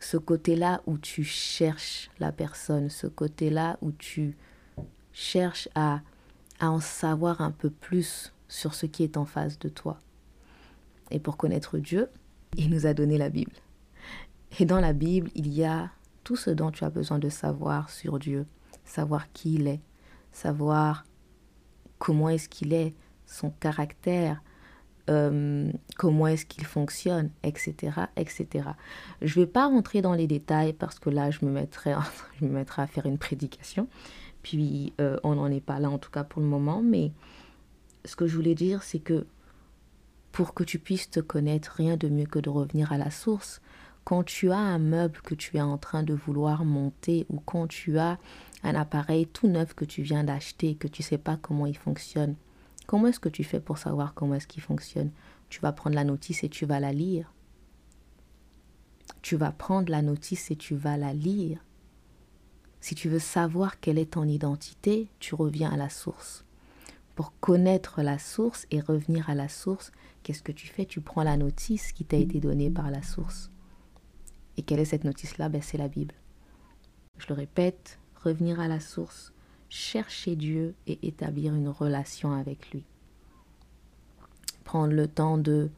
Ce 0.00 0.16
côté-là 0.16 0.80
où 0.86 0.96
tu 0.96 1.24
cherches 1.24 2.10
la 2.20 2.32
personne, 2.32 2.88
ce 2.88 3.06
côté-là 3.06 3.78
où 3.82 3.92
tu 3.92 4.36
cherches 5.12 5.68
à, 5.74 6.00
à 6.60 6.70
en 6.70 6.80
savoir 6.80 7.40
un 7.40 7.50
peu 7.50 7.70
plus 7.70 8.32
sur 8.48 8.74
ce 8.74 8.86
qui 8.86 9.02
est 9.02 9.16
en 9.16 9.24
face 9.24 9.58
de 9.58 9.68
toi. 9.68 9.98
Et 11.10 11.18
pour 11.18 11.36
connaître 11.36 11.78
Dieu, 11.78 12.08
il 12.56 12.70
nous 12.70 12.86
a 12.86 12.94
donné 12.94 13.18
la 13.18 13.28
Bible. 13.28 13.52
Et 14.58 14.64
dans 14.64 14.80
la 14.80 14.92
Bible, 14.92 15.30
il 15.34 15.48
y 15.52 15.64
a 15.64 15.90
tout 16.24 16.36
ce 16.36 16.50
dont 16.50 16.70
tu 16.70 16.84
as 16.84 16.90
besoin 16.90 17.18
de 17.18 17.28
savoir 17.28 17.90
sur 17.90 18.18
Dieu, 18.18 18.46
savoir 18.84 19.30
qui 19.32 19.54
il 19.54 19.66
est, 19.66 19.80
savoir 20.32 21.04
comment 21.98 22.28
est-ce 22.28 22.48
qu'il 22.48 22.72
est, 22.72 22.94
son 23.26 23.50
caractère, 23.50 24.42
euh, 25.08 25.70
comment 25.96 26.26
est-ce 26.26 26.44
qu'il 26.44 26.64
fonctionne, 26.64 27.30
etc., 27.42 27.92
etc. 28.16 28.68
Je 29.22 29.38
ne 29.38 29.44
vais 29.44 29.50
pas 29.50 29.66
rentrer 29.66 30.02
dans 30.02 30.14
les 30.14 30.26
détails 30.26 30.72
parce 30.72 30.98
que 30.98 31.10
là, 31.10 31.30
je 31.30 31.44
me 31.44 31.50
mettrai, 31.50 31.94
je 32.40 32.44
me 32.44 32.50
mettrai 32.50 32.82
à 32.82 32.86
faire 32.86 33.06
une 33.06 33.18
prédication. 33.18 33.88
Puis, 34.42 34.92
euh, 35.00 35.18
on 35.24 35.34
n'en 35.34 35.50
est 35.50 35.60
pas 35.60 35.80
là, 35.80 35.90
en 35.90 35.98
tout 35.98 36.10
cas 36.10 36.24
pour 36.24 36.40
le 36.40 36.48
moment. 36.48 36.82
Mais 36.82 37.12
ce 38.04 38.16
que 38.16 38.26
je 38.26 38.34
voulais 38.34 38.54
dire, 38.54 38.82
c'est 38.82 38.98
que 38.98 39.26
pour 40.32 40.54
que 40.54 40.62
tu 40.62 40.78
puisses 40.78 41.10
te 41.10 41.20
connaître, 41.20 41.72
rien 41.76 41.96
de 41.96 42.08
mieux 42.08 42.26
que 42.26 42.38
de 42.38 42.50
revenir 42.50 42.92
à 42.92 42.98
la 42.98 43.10
source. 43.10 43.60
Quand 44.04 44.22
tu 44.24 44.50
as 44.50 44.58
un 44.58 44.78
meuble 44.78 45.20
que 45.22 45.34
tu 45.34 45.56
es 45.56 45.60
en 45.60 45.78
train 45.78 46.02
de 46.02 46.14
vouloir 46.14 46.64
monter 46.64 47.26
ou 47.28 47.40
quand 47.40 47.66
tu 47.66 47.98
as 47.98 48.18
un 48.62 48.74
appareil 48.74 49.26
tout 49.26 49.48
neuf 49.48 49.74
que 49.74 49.84
tu 49.84 50.02
viens 50.02 50.24
d'acheter 50.24 50.70
et 50.70 50.74
que 50.74 50.88
tu 50.88 51.02
ne 51.02 51.06
sais 51.06 51.18
pas 51.18 51.36
comment 51.36 51.66
il 51.66 51.76
fonctionne, 51.76 52.34
comment 52.86 53.06
est-ce 53.08 53.20
que 53.20 53.28
tu 53.28 53.44
fais 53.44 53.60
pour 53.60 53.78
savoir 53.78 54.14
comment 54.14 54.34
est-ce 54.34 54.46
qu'il 54.46 54.62
fonctionne? 54.62 55.10
Tu 55.48 55.60
vas 55.60 55.72
prendre 55.72 55.96
la 55.96 56.04
notice 56.04 56.44
et 56.44 56.48
tu 56.48 56.66
vas 56.66 56.80
la 56.80 56.92
lire. 56.92 57.32
Tu 59.22 59.36
vas 59.36 59.52
prendre 59.52 59.90
la 59.90 60.02
notice 60.02 60.50
et 60.50 60.56
tu 60.56 60.74
vas 60.74 60.96
la 60.96 61.12
lire. 61.12 61.64
Si 62.80 62.94
tu 62.94 63.08
veux 63.08 63.18
savoir 63.18 63.80
quelle 63.80 63.98
est 63.98 64.12
ton 64.12 64.24
identité, 64.24 65.08
tu 65.18 65.34
reviens 65.34 65.70
à 65.70 65.76
la 65.76 65.88
source. 65.88 66.44
Pour 67.14 67.32
connaître 67.40 68.02
la 68.02 68.18
source 68.18 68.66
et 68.70 68.80
revenir 68.80 69.28
à 69.28 69.34
la 69.34 69.48
source, 69.48 69.90
qu'est-ce 70.22 70.42
que 70.42 70.52
tu 70.52 70.68
fais? 70.68 70.86
Tu 70.86 71.00
prends 71.00 71.24
la 71.24 71.36
notice 71.36 71.92
qui 71.92 72.04
t'a 72.04 72.16
été 72.16 72.38
donnée 72.38 72.70
par 72.70 72.90
la 72.90 73.02
source. 73.02 73.50
Et 74.56 74.62
quelle 74.62 74.78
est 74.78 74.84
cette 74.84 75.04
notice-là? 75.04 75.48
Ben, 75.48 75.60
C'est 75.60 75.78
la 75.78 75.88
Bible. 75.88 76.14
Je 77.16 77.26
le 77.28 77.34
répète, 77.34 77.98
revenir 78.28 78.60
à 78.60 78.68
la 78.68 78.80
source, 78.80 79.32
chercher 79.68 80.36
Dieu 80.36 80.74
et 80.86 80.98
établir 81.06 81.54
une 81.54 81.68
relation 81.68 82.32
avec 82.32 82.70
lui. 82.70 82.84
Prendre 84.64 84.92
le 84.92 85.08
temps 85.08 85.38
de, 85.38 85.70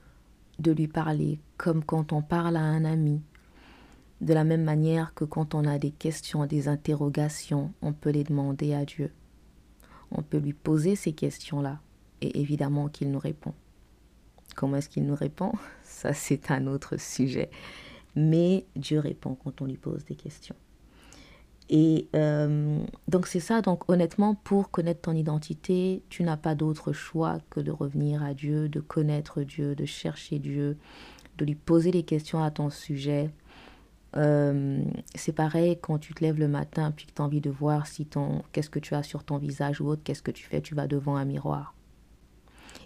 de 0.59 0.73
lui 0.73 0.89
parler 0.89 1.39
comme 1.57 1.85
quand 1.85 2.13
on 2.13 2.23
parle 2.23 2.57
à 2.57 2.63
un 2.63 2.85
ami. 2.85 3.21
De 4.21 4.35
la 4.35 4.45
même 4.45 4.65
manière 4.65 5.15
que 5.15 5.25
quand 5.25 5.55
on 5.55 5.65
a 5.65 5.79
des 5.79 5.93
questions, 5.93 6.45
des 6.45 6.69
interrogations, 6.69 7.73
on 7.83 7.93
peut 7.93 8.11
les 8.11 8.25
demander 8.25 8.75
à 8.75 8.85
Dieu. 8.85 9.13
On 10.11 10.23
peut 10.23 10.39
lui 10.39 10.53
poser 10.53 10.97
ces 10.97 11.13
questions-là 11.13 11.81
et 12.21 12.41
évidemment 12.41 12.89
qu'il 12.89 13.11
nous 13.11 13.19
répond. 13.19 13.55
Comment 14.57 14.77
est-ce 14.77 14.89
qu'il 14.89 15.07
nous 15.07 15.15
répond? 15.15 15.53
Ça, 15.85 16.13
c'est 16.13 16.51
un 16.51 16.67
autre 16.67 16.99
sujet. 16.99 17.51
Mais 18.17 18.67
Dieu 18.75 18.99
répond 18.99 19.37
quand 19.37 19.63
on 19.63 19.67
lui 19.67 19.77
pose 19.77 20.05
des 20.05 20.17
questions. 20.17 20.57
Et 21.73 22.09
euh, 22.17 22.81
donc 23.07 23.29
c'est 23.29 23.39
ça, 23.39 23.63
donc 23.63 23.89
honnêtement, 23.89 24.35
pour 24.35 24.73
connaître 24.73 25.03
ton 25.03 25.15
identité, 25.15 26.03
tu 26.09 26.25
n'as 26.25 26.37
pas 26.37 26.57
d'autre 26.57 26.93
choix 26.93 27.39
que 27.49 27.61
de 27.61 27.71
revenir 27.71 28.25
à 28.25 28.35
Dieu, 28.35 28.69
de 28.69 28.81
connaître 28.81 29.43
Dieu, 29.43 29.77
de 29.77 29.85
chercher 29.85 30.41
Dieu, 30.41 30.77
de 31.39 31.45
lui 31.45 31.55
poser 31.55 31.93
des 31.93 32.03
questions 32.03 32.43
à 32.43 32.51
ton 32.51 32.71
sujet. 32.71 33.31
Euh, 34.17 34.83
c'est 35.15 35.33
pareil 35.33 35.79
quand 35.81 35.99
tu 35.99 36.13
te 36.13 36.25
lèves 36.25 36.41
le 36.41 36.49
matin 36.49 36.91
puis 36.91 37.07
que 37.07 37.13
tu 37.13 37.23
as 37.23 37.25
envie 37.25 37.41
de 37.41 37.51
voir 37.51 37.87
si 37.87 38.05
ton 38.05 38.43
qu'est-ce 38.51 38.69
que 38.69 38.81
tu 38.81 38.97
as 38.97 39.05
sur 39.05 39.23
ton 39.23 39.39
visage 39.39 39.81
ou 39.81 39.87
autre, 39.87 40.03
qu'est-ce 40.03 40.23
que 40.23 40.33
tu 40.33 40.45
fais, 40.45 40.61
tu 40.61 40.75
vas 40.75 40.89
devant 40.89 41.15
un 41.15 41.25
miroir. 41.25 41.77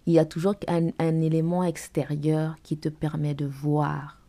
Il 0.04 0.12
y 0.12 0.18
a 0.18 0.26
toujours 0.26 0.56
un, 0.68 0.88
un 0.98 1.20
élément 1.22 1.64
extérieur 1.64 2.56
qui 2.62 2.76
te 2.76 2.90
permet 2.90 3.32
de 3.32 3.46
voir, 3.46 4.20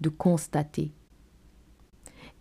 de 0.00 0.08
constater. 0.08 0.92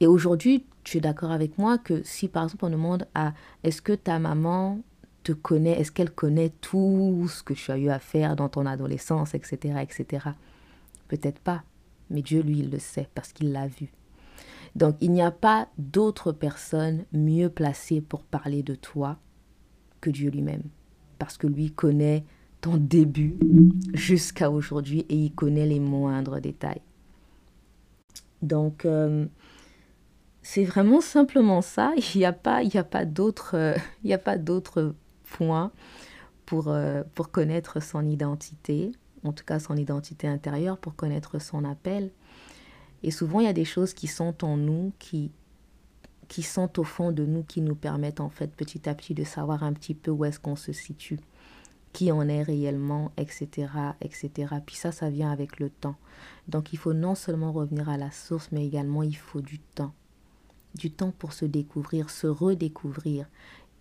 Et 0.02 0.08
aujourd'hui, 0.08 0.66
tu 0.84 0.98
es 0.98 1.00
d'accord 1.00 1.30
avec 1.32 1.60
moi 1.60 1.78
que 1.78 2.02
si 2.04 2.28
par 2.28 2.44
exemple 2.44 2.66
on 2.66 2.72
demande 2.72 3.08
à 3.14 3.34
est-ce 3.64 3.84
que 3.84 3.94
ta 3.94 4.18
maman 4.18 4.82
te 5.24 5.32
connaît, 5.32 5.80
est-ce 5.80 5.92
qu'elle 5.92 6.10
connaît 6.10 6.50
tout 6.60 7.28
ce 7.30 7.44
que 7.44 7.54
tu 7.54 7.72
as 7.72 7.78
eu 7.78 7.90
à 7.90 8.00
faire 8.00 8.36
dans 8.36 8.50
ton 8.50 8.66
adolescence, 8.66 9.36
etc., 9.36 9.76
etc. 9.80 10.30
Peut-être 11.08 11.40
pas, 11.40 11.64
mais 12.10 12.24
Dieu 12.24 12.42
lui 12.42 12.60
il 12.60 12.72
le 12.72 12.80
sait 12.80 13.10
parce 13.14 13.32
qu'il 13.32 13.52
l'a 13.52 13.68
vu. 13.68 13.94
Donc 14.76 14.96
il 15.02 15.12
n'y 15.12 15.22
a 15.22 15.30
pas 15.30 15.68
d'autre 15.78 16.32
personne 16.32 17.06
mieux 17.14 17.50
placée 17.50 18.02
pour 18.02 18.24
parler 18.24 18.64
de 18.64 18.74
toi 18.74 19.20
que 20.02 20.10
Dieu 20.10 20.32
lui-même, 20.32 20.64
parce 21.20 21.38
que 21.38 21.46
lui 21.46 21.72
connaît 21.72 22.24
ton 22.60 22.78
début 22.78 23.38
jusqu'à 23.94 24.50
aujourd'hui 24.50 25.06
et 25.10 25.16
il 25.16 25.32
connaît 25.32 25.68
les 25.68 25.80
moindres 25.80 26.42
détails. 26.42 26.82
Donc 28.42 28.86
euh, 28.86 29.28
c'est 30.44 30.64
vraiment 30.64 31.02
simplement 31.02 31.62
ça. 31.62 31.94
Il 32.16 32.20
n'y 32.20 32.26
a 32.26 32.34
pas, 32.34 32.64
il 32.64 32.78
a 32.78 32.84
pas 32.84 33.06
d'autres, 33.06 33.56
euh, 33.56 33.76
il 34.04 34.12
a 34.14 34.18
pas 34.18 34.38
d'autres 34.38 34.96
points 35.24 35.72
pour, 36.46 36.68
euh, 36.70 37.04
pour 37.16 37.32
connaître 37.32 37.82
son 37.82 38.06
identité, 38.06 38.92
en 39.24 39.32
tout 39.32 39.46
cas 39.46 39.60
son 39.60 39.78
identité 39.78 40.28
intérieure, 40.28 40.78
pour 40.78 40.96
connaître 40.96 41.40
son 41.40 41.64
appel. 41.64 42.12
Et 43.04 43.12
souvent, 43.12 43.40
il 43.40 43.46
y 43.46 43.50
a 43.50 43.54
des 43.54 43.66
choses 43.66 43.94
qui 43.94 44.08
sont 44.08 44.44
en 44.44 44.58
nous, 44.58 44.92
qui, 45.00 45.32
qui 46.28 46.44
sont 46.44 46.80
au 46.80 46.84
fond 46.84 47.12
de 47.12 47.26
nous, 47.26 47.44
qui 47.44 47.62
nous 47.62 47.76
permettent 47.76 48.20
en 48.20 48.30
fait 48.30 48.48
petit 48.48 48.88
à 48.90 48.94
petit 48.94 49.14
de 49.14 49.24
savoir 49.24 49.64
un 49.64 49.74
petit 49.74 49.96
peu 49.96 50.12
où 50.12 50.26
est-ce 50.26 50.40
qu'on 50.40 50.56
se 50.56 50.72
situe, 50.72 51.20
qui 51.94 52.12
on 52.12 52.24
est 52.24 52.44
réellement, 52.44 53.12
etc., 53.18 53.70
etc. 54.02 54.56
Puis 54.66 54.76
ça, 54.76 54.92
ça 54.92 55.10
vient 55.10 55.32
avec 55.32 55.60
le 55.60 55.70
temps. 55.70 55.96
Donc 56.48 56.74
il 56.74 56.78
faut 56.78 56.94
non 56.94 57.16
seulement 57.16 57.52
revenir 57.52 57.90
à 57.90 57.98
la 57.98 58.12
source, 58.12 58.50
mais 58.52 58.66
également 58.66 59.02
il 59.04 59.18
faut 59.18 59.42
du 59.42 59.60
temps 59.60 59.94
du 60.76 60.92
temps 60.92 61.14
pour 61.18 61.34
se 61.34 61.46
découvrir, 61.46 62.10
se 62.10 62.28
redécouvrir 62.28 63.28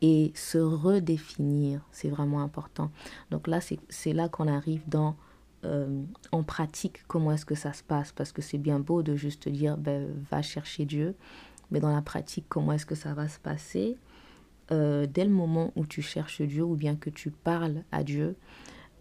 et 0.03 0.33
se 0.35 0.59
redéfinir. 0.59 1.83
C'est 1.93 2.09
vraiment 2.09 2.41
important. 2.41 2.91
Donc 3.31 3.47
là, 3.47 3.61
c'est 3.61 4.13
là 4.13 4.29
qu'on 4.29 4.49
arrive 4.49 4.83
dans 4.89 5.17
euh, 5.65 6.03
en 6.33 6.43
pratique 6.43 7.03
comment 7.07 7.33
est-ce 7.33 7.45
que 7.45 7.55
ça 7.55 7.75
se 7.75 7.83
passe 7.83 8.13
parce 8.13 8.33
que 8.33 8.41
c'est 8.41 8.57
bien 8.57 8.81
beau 8.81 9.03
de 9.03 9.15
juste 9.15 9.47
dire 9.47 9.77
ben, 9.77 10.09
va 10.31 10.41
chercher 10.41 10.87
Dieu 10.87 11.15
mais 11.71 11.81
dans 11.81 11.95
la 11.95 12.01
pratique 12.01 12.47
comment 12.49 12.73
est-ce 12.73 12.87
que 12.87 12.95
ça 12.95 13.13
va 13.13 13.29
se 13.29 13.39
passer? 13.39 13.99
Euh, 14.73 15.07
dès 15.07 15.25
le 15.25 15.31
moment 15.31 15.71
où 15.77 15.85
tu 15.85 16.01
cherches 16.01 16.41
Dieu 16.41 16.63
ou 16.63 16.77
bien 16.77 16.97
que 16.97 17.11
tu 17.11 17.31
parles 17.31 17.83
à 17.93 18.05
Dieu 18.05 18.37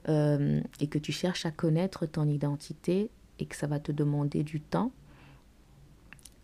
euh, 0.10 0.60
et 0.82 0.88
que 0.88 0.98
tu 0.98 1.14
cherches 1.14 1.46
à 1.46 1.52
connaître 1.52 2.06
ton 2.06 2.28
identité 2.28 3.10
et 3.40 3.46
que 3.46 3.56
ça 3.56 3.68
va 3.68 3.80
te 3.80 3.94
demander 3.94 4.44
du 4.44 4.60
temps 4.60 4.92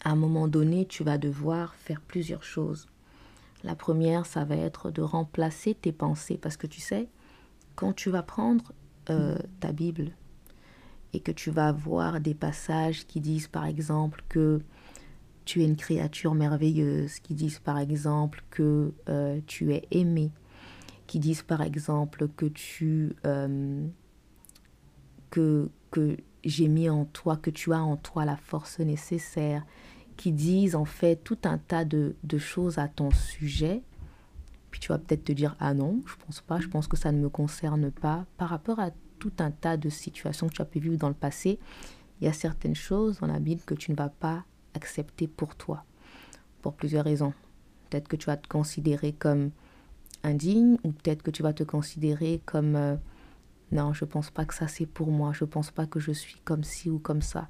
à 0.06 0.12
un 0.12 0.16
moment 0.16 0.48
donné, 0.48 0.86
tu 0.86 1.04
vas 1.04 1.18
devoir 1.18 1.74
faire 1.76 2.00
plusieurs 2.00 2.44
choses. 2.44 2.88
La 3.64 3.76
première, 3.76 4.28
ça 4.28 4.46
va 4.46 4.56
être 4.56 4.92
de 4.92 5.02
remplacer 5.02 5.74
tes 5.74 5.92
pensées, 5.92 6.38
parce 6.38 6.58
que 6.58 6.68
tu 6.68 6.80
sais, 6.80 7.10
quand 7.76 7.92
tu 7.92 8.12
vas 8.12 8.22
prendre 8.22 8.72
euh, 9.10 9.38
ta 9.60 9.72
Bible 9.72 10.12
et 11.14 11.20
que 11.20 11.32
tu 11.32 11.50
vas 11.50 11.72
voir 11.72 12.20
des 12.22 12.36
passages 12.36 13.08
qui 13.08 13.20
disent 13.20 13.48
par 13.48 13.66
exemple 13.66 14.24
que 14.30 14.62
tu 15.44 15.64
es 15.64 15.66
une 15.66 15.76
créature 15.76 16.36
merveilleuse, 16.36 17.20
qui 17.20 17.34
disent 17.34 17.60
par 17.60 17.80
exemple 17.80 18.44
que 18.52 18.94
euh, 19.10 19.40
tu 19.48 19.74
es 19.74 19.88
aimé, 19.90 20.32
qui 21.08 21.18
disent 21.18 21.44
par 21.44 21.64
exemple 21.64 22.28
que 22.38 22.46
tu 22.46 23.16
euh, 23.26 23.88
que 25.32 25.70
que 25.90 26.18
j'ai 26.44 26.68
mis 26.68 26.90
en 26.90 27.06
toi, 27.06 27.38
que 27.38 27.50
tu 27.50 27.74
as 27.74 27.82
en 27.82 27.98
toi 27.98 28.24
la 28.24 28.38
force 28.38 28.80
nécessaire, 28.80 29.66
qui 30.18 30.32
disent 30.32 30.76
en 30.76 30.86
fait 30.86 31.18
tout 31.18 31.38
un 31.44 31.58
tas 31.58 31.86
de, 31.86 32.16
choses 32.38 32.78
à 32.78 32.88
ton 32.88 33.12
sujet. 33.12 33.82
Puis 34.72 34.80
tu 34.80 34.90
vas 34.90 34.98
peut-être 34.98 35.24
te 35.24 35.32
dire 35.32 35.56
ah 35.60 35.74
non, 35.74 36.02
je 36.06 36.16
pense 36.26 36.42
pas, 36.42 36.60
je 36.60 36.68
pense 36.68 36.88
que 36.88 36.98
ça 36.98 37.12
ne 37.12 37.20
me 37.20 37.30
concerne 37.30 37.92
pas. 37.92 38.26
Par 38.38 38.50
rapport 38.50 38.80
à 38.80 38.92
tout 39.20 39.34
un 39.40 39.52
tas 39.52 39.78
de 39.78 39.90
situations 39.90 40.48
que 40.48 40.54
tu 40.54 40.62
as 40.62 40.66
pu 40.66 40.80
vivre 40.80 40.98
dans 40.98 41.08
le 41.08 41.16
passé, 41.16 41.60
il 42.20 42.26
y 42.26 42.28
a 42.28 42.34
certaines 42.34 42.76
choses 42.76 43.20
dans 43.20 43.28
la 43.28 43.40
Bible 43.40 43.62
que 43.66 43.74
tu 43.74 43.92
ne 43.92 43.96
vas 43.96 44.10
pas 44.10 44.44
accepter 44.74 45.28
pour 45.28 45.56
toi, 45.56 45.86
pour 46.62 46.74
plusieurs 46.74 47.06
raisons. 47.06 47.34
Peut-être 47.90 48.08
que 48.08 48.16
tu 48.16 48.26
vas 48.26 48.38
te 48.38 48.48
considérer 48.48 49.14
comme 49.14 49.52
indigne, 50.24 50.78
ou 50.84 50.92
peut-être 50.92 51.24
que 51.24 51.32
tu 51.32 51.44
vas 51.44 51.54
te 51.54 51.64
considérer 51.64 52.42
comme 52.46 52.76
euh, 52.76 52.96
non, 53.72 53.94
je 53.94 54.06
pense 54.06 54.32
pas 54.32 54.46
que 54.46 54.54
ça 54.54 54.68
c'est 54.68 54.86
pour 54.86 55.12
moi, 55.12 55.32
je 55.34 55.46
pense 55.46 55.72
pas 55.72 55.86
que 55.86 56.00
je 56.00 56.12
suis 56.12 56.40
comme 56.44 56.64
ci 56.64 56.90
ou 56.90 57.00
comme 57.00 57.22
ça. 57.22 57.50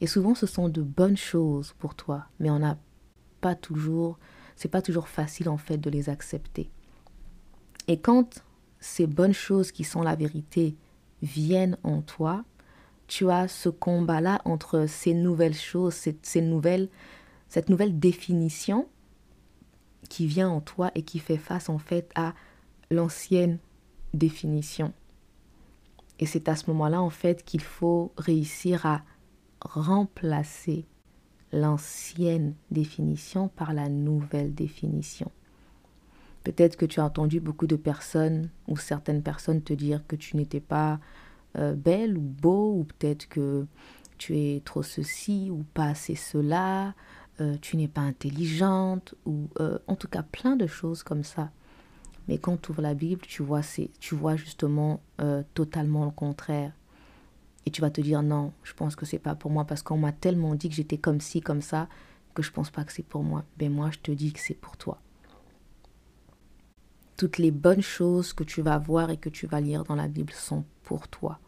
Et 0.00 0.06
souvent, 0.06 0.34
ce 0.34 0.46
sont 0.46 0.68
de 0.68 0.82
bonnes 0.82 1.16
choses 1.16 1.74
pour 1.78 1.94
toi, 1.94 2.26
mais 2.40 2.50
on 2.50 2.58
n'a 2.58 2.78
pas 3.40 3.54
toujours, 3.54 4.18
c'est 4.56 4.68
pas 4.68 4.82
toujours 4.82 5.08
facile 5.08 5.48
en 5.48 5.56
fait 5.56 5.78
de 5.78 5.90
les 5.90 6.08
accepter. 6.08 6.70
Et 7.88 7.98
quand 7.98 8.42
ces 8.80 9.06
bonnes 9.06 9.34
choses 9.34 9.72
qui 9.72 9.84
sont 9.84 10.02
la 10.02 10.16
vérité 10.16 10.76
viennent 11.22 11.78
en 11.82 12.02
toi, 12.02 12.44
tu 13.06 13.30
as 13.30 13.48
ce 13.48 13.68
combat-là 13.68 14.40
entre 14.44 14.86
ces 14.86 15.14
nouvelles 15.14 15.54
choses, 15.54 15.94
cette 15.94 16.38
nouvelle 16.42 16.88
définition 17.98 18.88
qui 20.08 20.26
vient 20.26 20.48
en 20.48 20.60
toi 20.60 20.90
et 20.94 21.02
qui 21.02 21.18
fait 21.18 21.36
face 21.36 21.68
en 21.68 21.78
fait 21.78 22.10
à 22.14 22.34
l'ancienne 22.90 23.58
définition. 24.12 24.92
Et 26.18 26.26
c'est 26.26 26.48
à 26.48 26.56
ce 26.56 26.70
moment-là 26.70 27.02
en 27.02 27.10
fait 27.10 27.44
qu'il 27.44 27.62
faut 27.62 28.12
réussir 28.16 28.86
à 28.86 29.02
remplacer 29.64 30.86
l'ancienne 31.52 32.54
définition 32.70 33.48
par 33.48 33.72
la 33.72 33.88
nouvelle 33.88 34.54
définition. 34.54 35.30
Peut-être 36.42 36.76
que 36.76 36.84
tu 36.84 37.00
as 37.00 37.04
entendu 37.04 37.40
beaucoup 37.40 37.66
de 37.66 37.76
personnes 37.76 38.50
ou 38.68 38.76
certaines 38.76 39.22
personnes 39.22 39.62
te 39.62 39.72
dire 39.72 40.06
que 40.06 40.14
tu 40.14 40.36
n'étais 40.36 40.60
pas 40.60 41.00
euh, 41.56 41.74
belle 41.74 42.18
ou 42.18 42.20
beau, 42.20 42.80
ou 42.80 42.84
peut-être 42.84 43.28
que 43.28 43.66
tu 44.18 44.36
es 44.36 44.60
trop 44.64 44.82
ceci 44.82 45.48
ou 45.50 45.64
pas 45.72 45.86
assez 45.86 46.16
cela, 46.16 46.94
euh, 47.40 47.56
tu 47.62 47.76
n'es 47.76 47.88
pas 47.88 48.02
intelligente, 48.02 49.14
ou 49.24 49.48
euh, 49.60 49.78
en 49.86 49.96
tout 49.96 50.08
cas 50.08 50.22
plein 50.22 50.56
de 50.56 50.66
choses 50.66 51.02
comme 51.02 51.24
ça. 51.24 51.50
Mais 52.28 52.38
quand 52.38 52.60
tu 52.60 52.70
ouvres 52.70 52.82
la 52.82 52.94
Bible, 52.94 53.22
tu 53.26 53.42
vois, 53.42 53.60
tu 54.00 54.14
vois 54.14 54.36
justement 54.36 55.00
totalement 55.52 56.06
le 56.06 56.10
contraire. 56.10 56.72
Et 57.66 57.70
tu 57.70 57.80
vas 57.80 57.90
te 57.90 58.00
dire 58.00 58.22
non, 58.22 58.52
je 58.62 58.74
pense 58.74 58.96
que 58.96 59.06
c'est 59.06 59.18
pas 59.18 59.34
pour 59.34 59.50
moi 59.50 59.64
parce 59.64 59.82
qu'on 59.82 59.96
m'a 59.96 60.12
tellement 60.12 60.54
dit 60.54 60.68
que 60.68 60.74
j'étais 60.74 60.98
comme 60.98 61.20
ci, 61.20 61.40
comme 61.40 61.62
ça, 61.62 61.88
que 62.34 62.42
je 62.42 62.50
pense 62.50 62.70
pas 62.70 62.84
que 62.84 62.92
c'est 62.92 63.02
pour 63.04 63.22
moi. 63.22 63.44
Ben 63.58 63.72
moi, 63.72 63.90
je 63.90 63.98
te 63.98 64.10
dis 64.10 64.32
que 64.32 64.40
c'est 64.40 64.54
pour 64.54 64.76
toi. 64.76 65.00
Toutes 67.16 67.38
les 67.38 67.52
bonnes 67.52 67.82
choses 67.82 68.32
que 68.32 68.44
tu 68.44 68.60
vas 68.60 68.78
voir 68.78 69.10
et 69.10 69.16
que 69.16 69.28
tu 69.28 69.46
vas 69.46 69.60
lire 69.60 69.84
dans 69.84 69.94
la 69.94 70.08
Bible 70.08 70.32
sont 70.32 70.64
pour 70.82 71.08
toi. 71.08 71.38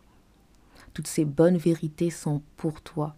Toutes 0.94 1.08
ces 1.08 1.24
bonnes 1.24 1.56
vérités 1.56 2.10
sont 2.10 2.42
pour 2.56 2.80
toi. 2.80 3.16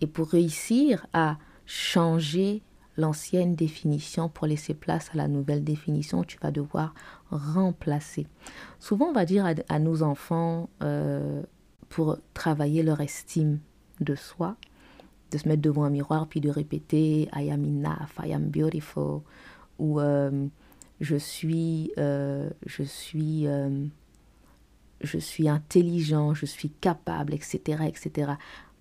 Et 0.00 0.06
pour 0.06 0.30
réussir 0.30 1.06
à 1.12 1.38
changer 1.66 2.62
l'ancienne 2.96 3.54
définition 3.54 4.28
pour 4.28 4.46
laisser 4.46 4.74
place 4.74 5.10
à 5.12 5.16
la 5.16 5.28
nouvelle 5.28 5.64
définition, 5.64 6.24
tu 6.24 6.38
vas 6.38 6.50
devoir 6.50 6.94
remplacer. 7.30 8.26
Souvent, 8.78 9.06
on 9.06 9.12
va 9.12 9.24
dire 9.24 9.46
à, 9.68 9.78
nos 9.78 10.02
enfants, 10.02 10.68
euh, 10.82 11.42
pour 11.92 12.16
travailler 12.32 12.82
leur 12.82 13.02
estime 13.02 13.60
de 14.00 14.14
soi, 14.14 14.56
de 15.30 15.36
se 15.36 15.46
mettre 15.46 15.60
devant 15.60 15.84
un 15.84 15.90
miroir 15.90 16.26
puis 16.26 16.40
de 16.40 16.48
répéter 16.48 17.28
I 17.34 17.50
am 17.50 17.64
enough, 17.64 18.18
I 18.18 18.32
am 18.32 18.44
beautiful, 18.48 19.20
ou 19.78 20.00
je 21.00 21.16
suis, 21.16 21.92
je 21.96 22.82
suis, 22.82 23.46
je 25.02 25.18
suis 25.18 25.48
intelligent, 25.50 26.32
je 26.32 26.46
suis 26.46 26.70
capable, 26.70 27.34
etc., 27.34 27.84
etc. 27.86 28.32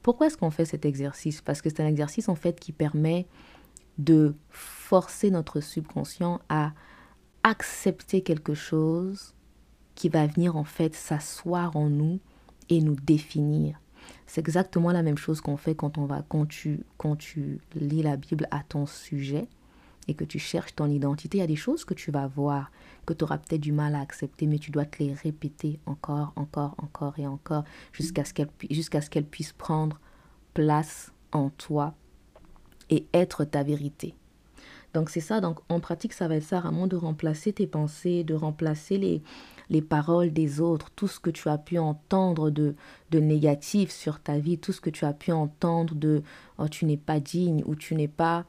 Pourquoi 0.02 0.28
est-ce 0.28 0.38
qu'on 0.38 0.50
fait 0.50 0.64
cet 0.64 0.86
exercice? 0.86 1.42
Parce 1.42 1.62
que 1.62 1.70
c'est 1.70 1.82
un 1.82 1.88
exercice 1.88 2.30
en 2.30 2.36
fait 2.36 2.62
qui 2.62 2.72
permet 2.72 3.28
de 3.98 4.36
forcer 4.50 5.32
notre 5.32 5.60
subconscient 5.60 6.40
à 6.48 6.72
accepter 7.44 8.22
quelque 8.22 8.54
chose 8.54 9.34
qui 9.96 10.08
va 10.08 10.28
venir 10.28 10.56
en 10.56 10.64
fait 10.64 10.96
s'asseoir 10.96 11.76
en 11.76 11.90
nous 11.90 12.22
et 12.70 12.82
nous 12.82 12.96
définir. 12.96 13.80
C'est 14.28 14.40
exactement 14.40 14.92
la 14.92 15.04
même 15.04 15.18
chose 15.18 15.42
qu'on 15.42 15.58
fait 15.58 15.76
quand 15.76 15.98
on 15.98 16.06
va 16.06 16.24
quand 16.28 16.48
tu 16.48 16.84
quand 16.98 17.16
tu 17.16 17.60
lis 17.76 18.02
la 18.02 18.18
Bible 18.18 18.48
à 18.52 18.64
ton 18.64 18.86
sujet 18.86 19.48
et 20.08 20.14
que 20.14 20.24
tu 20.24 20.40
cherches 20.40 20.76
ton 20.76 20.90
identité, 20.90 21.38
il 21.38 21.42
y 21.42 21.44
a 21.44 21.48
des 21.48 21.56
choses 21.56 21.86
que 21.86 21.94
tu 21.94 22.12
vas 22.12 22.28
voir 22.28 22.72
que 23.06 23.14
tu 23.14 23.24
auras 23.24 23.38
peut-être 23.38 23.62
du 23.62 23.72
mal 23.72 23.96
à 23.96 24.02
accepter, 24.02 24.48
mais 24.48 24.60
tu 24.60 24.72
dois 24.72 24.86
te 24.86 25.02
les 25.02 25.14
répéter 25.14 25.80
encore, 25.86 26.34
encore, 26.36 26.76
encore 26.78 27.18
et 27.18 27.28
encore 27.28 27.64
jusqu'à 27.94 28.26
ce 28.26 28.34
qu'elles 28.34 28.50
jusqu'à 28.70 29.02
ce 29.02 29.10
qu'elles 29.10 29.26
puissent 29.26 29.54
prendre 29.54 30.00
place 30.54 31.12
en 31.32 31.50
toi 31.50 31.96
et 32.90 33.08
être 33.14 33.44
ta 33.46 33.64
vérité. 33.64 34.16
Donc 34.94 35.10
c'est 35.10 35.22
ça, 35.22 35.40
donc 35.40 35.60
en 35.70 35.80
pratique 35.80 36.14
ça 36.14 36.28
va 36.28 36.36
être 36.36 36.44
ça 36.44 36.60
vraiment 36.60 36.88
de 36.88 36.98
remplacer 36.98 37.54
tes 37.54 37.68
pensées, 37.68 38.24
de 38.24 38.34
remplacer 38.34 38.98
les, 38.98 39.24
les 39.70 39.82
paroles 39.82 40.34
des 40.34 40.60
autres, 40.60 40.92
tout 40.92 41.08
ce 41.08 41.20
que 41.20 41.30
tu 41.30 41.48
as 41.48 41.58
pu 41.58 41.78
entendre 41.78 42.50
de, 42.50 42.76
de 43.10 43.20
négatif 43.20 43.90
sur 43.90 44.20
ta 44.20 44.38
vie, 44.38 44.58
tout 44.58 44.74
ce 44.74 44.82
que 44.82 44.90
tu 44.90 45.06
as 45.06 45.14
pu 45.14 45.32
entendre 45.32 45.96
de 45.96 46.24
oh, 46.58 46.68
tu 46.68 46.86
n'es 46.86 46.98
pas 46.98 47.20
digne 47.20 47.64
ou 47.66 47.76
tu 47.76 47.96
n'es 47.96 48.10
pas... 48.10 48.46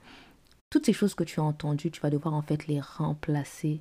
Toutes 0.68 0.87
ces 0.87 0.92
choses 0.92 1.14
que 1.14 1.22
tu 1.22 1.38
as 1.38 1.44
entendues, 1.44 1.90
tu 1.90 2.00
vas 2.00 2.11
devoir 2.11 2.35
en 2.35 2.42
fait 2.42 2.66
les 2.66 2.81
remplacer 2.81 3.81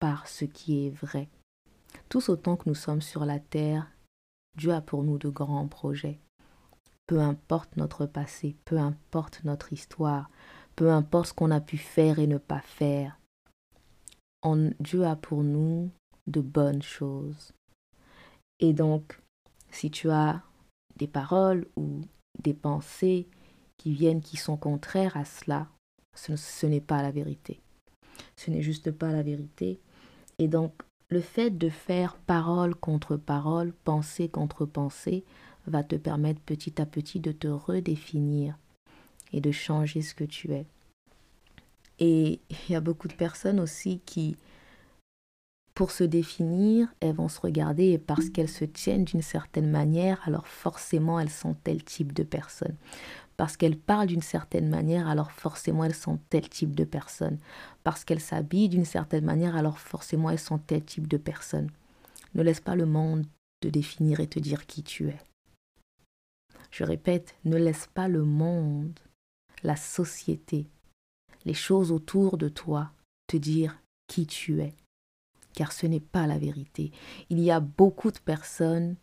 par 0.00 0.28
ce 0.28 0.44
qui 0.44 0.86
est 0.86 0.90
vrai. 0.90 1.28
Tous 2.08 2.28
autant 2.28 2.56
que 2.56 2.68
nous 2.68 2.74
sommes 2.74 3.00
sur 3.00 3.24
la 3.24 3.38
terre, 3.38 3.86
Dieu 4.58 4.72
a 4.72 4.82
pour 4.82 5.02
nous 5.02 5.16
de 5.16 5.28
grands 5.28 5.68
projets. 5.68 6.18
Peu 7.06 7.20
importe 7.20 7.76
notre 7.76 8.06
passé, 8.06 8.56
peu 8.64 8.76
importe 8.76 9.40
notre 9.44 9.72
histoire, 9.72 10.28
peu 10.82 10.90
importe 10.90 11.28
ce 11.28 11.32
qu'on 11.32 11.52
a 11.52 11.60
pu 11.60 11.76
faire 11.76 12.18
et 12.18 12.26
ne 12.26 12.38
pas 12.38 12.58
faire, 12.58 13.16
Dieu 14.80 15.04
a 15.04 15.14
pour 15.14 15.44
nous 15.44 15.92
de 16.26 16.40
bonnes 16.40 16.82
choses. 16.82 17.52
Et 18.58 18.72
donc, 18.72 19.20
si 19.70 19.92
tu 19.92 20.10
as 20.10 20.42
des 20.96 21.06
paroles 21.06 21.68
ou 21.76 22.00
des 22.42 22.52
pensées 22.52 23.28
qui 23.78 23.92
viennent, 23.92 24.22
qui 24.22 24.36
sont 24.36 24.56
contraires 24.56 25.16
à 25.16 25.24
cela, 25.24 25.68
ce, 26.16 26.34
ce 26.34 26.66
n'est 26.66 26.80
pas 26.80 27.00
la 27.00 27.12
vérité. 27.12 27.60
Ce 28.34 28.50
n'est 28.50 28.62
juste 28.62 28.90
pas 28.90 29.12
la 29.12 29.22
vérité. 29.22 29.78
Et 30.40 30.48
donc, 30.48 30.72
le 31.10 31.20
fait 31.20 31.50
de 31.50 31.68
faire 31.68 32.16
parole 32.16 32.74
contre 32.74 33.14
parole, 33.14 33.72
pensée 33.84 34.28
contre 34.28 34.66
pensée, 34.66 35.22
va 35.68 35.84
te 35.84 35.94
permettre 35.94 36.40
petit 36.40 36.82
à 36.82 36.86
petit 36.86 37.20
de 37.20 37.30
te 37.30 37.46
redéfinir 37.46 38.58
et 39.32 39.40
de 39.40 39.50
changer 39.50 40.02
ce 40.02 40.14
que 40.14 40.24
tu 40.24 40.52
es. 40.52 40.66
Et 41.98 42.40
il 42.50 42.72
y 42.72 42.74
a 42.74 42.80
beaucoup 42.80 43.08
de 43.08 43.14
personnes 43.14 43.60
aussi 43.60 44.00
qui, 44.04 44.36
pour 45.74 45.90
se 45.90 46.04
définir, 46.04 46.92
elles 47.00 47.14
vont 47.14 47.28
se 47.28 47.40
regarder 47.40 47.90
et 47.90 47.98
parce 47.98 48.28
qu'elles 48.28 48.48
se 48.48 48.64
tiennent 48.64 49.04
d'une 49.04 49.22
certaine 49.22 49.70
manière, 49.70 50.20
alors 50.26 50.46
forcément 50.46 51.18
elles 51.18 51.30
sont 51.30 51.54
tel 51.64 51.82
type 51.82 52.12
de 52.12 52.22
personne. 52.22 52.76
Parce 53.36 53.56
qu'elles 53.56 53.78
parlent 53.78 54.08
d'une 54.08 54.22
certaine 54.22 54.68
manière, 54.68 55.08
alors 55.08 55.32
forcément 55.32 55.84
elles 55.84 55.94
sont 55.94 56.18
tel 56.28 56.48
type 56.48 56.74
de 56.74 56.84
personne. 56.84 57.38
Parce 57.84 58.04
qu'elles 58.04 58.20
s'habillent 58.20 58.68
d'une 58.68 58.84
certaine 58.84 59.24
manière, 59.24 59.56
alors 59.56 59.78
forcément 59.78 60.30
elles 60.30 60.38
sont 60.38 60.58
tel 60.58 60.84
type 60.84 61.08
de 61.08 61.16
personne. 61.16 61.70
Ne 62.34 62.42
laisse 62.42 62.60
pas 62.60 62.76
le 62.76 62.86
monde 62.86 63.24
te 63.60 63.68
définir 63.68 64.20
et 64.20 64.26
te 64.26 64.38
dire 64.38 64.66
qui 64.66 64.82
tu 64.82 65.08
es. 65.08 65.18
Je 66.70 66.84
répète, 66.84 67.34
ne 67.44 67.56
laisse 67.56 67.88
pas 67.94 68.08
le 68.08 68.24
monde, 68.24 68.98
la 69.62 69.76
société, 69.76 70.66
les 71.44 71.54
choses 71.54 71.92
autour 71.92 72.38
de 72.38 72.48
toi 72.48 72.90
te 73.26 73.36
dire 73.36 73.78
qui 74.08 74.26
tu 74.26 74.60
es 74.60 74.74
car 75.54 75.72
ce 75.72 75.86
n'est 75.86 76.00
pas 76.00 76.26
la 76.26 76.38
vérité. 76.38 76.90
Il 77.30 77.40
y 77.40 77.50
a 77.50 77.60
beaucoup 77.60 78.10
de 78.10 78.18
personnes 78.18 78.96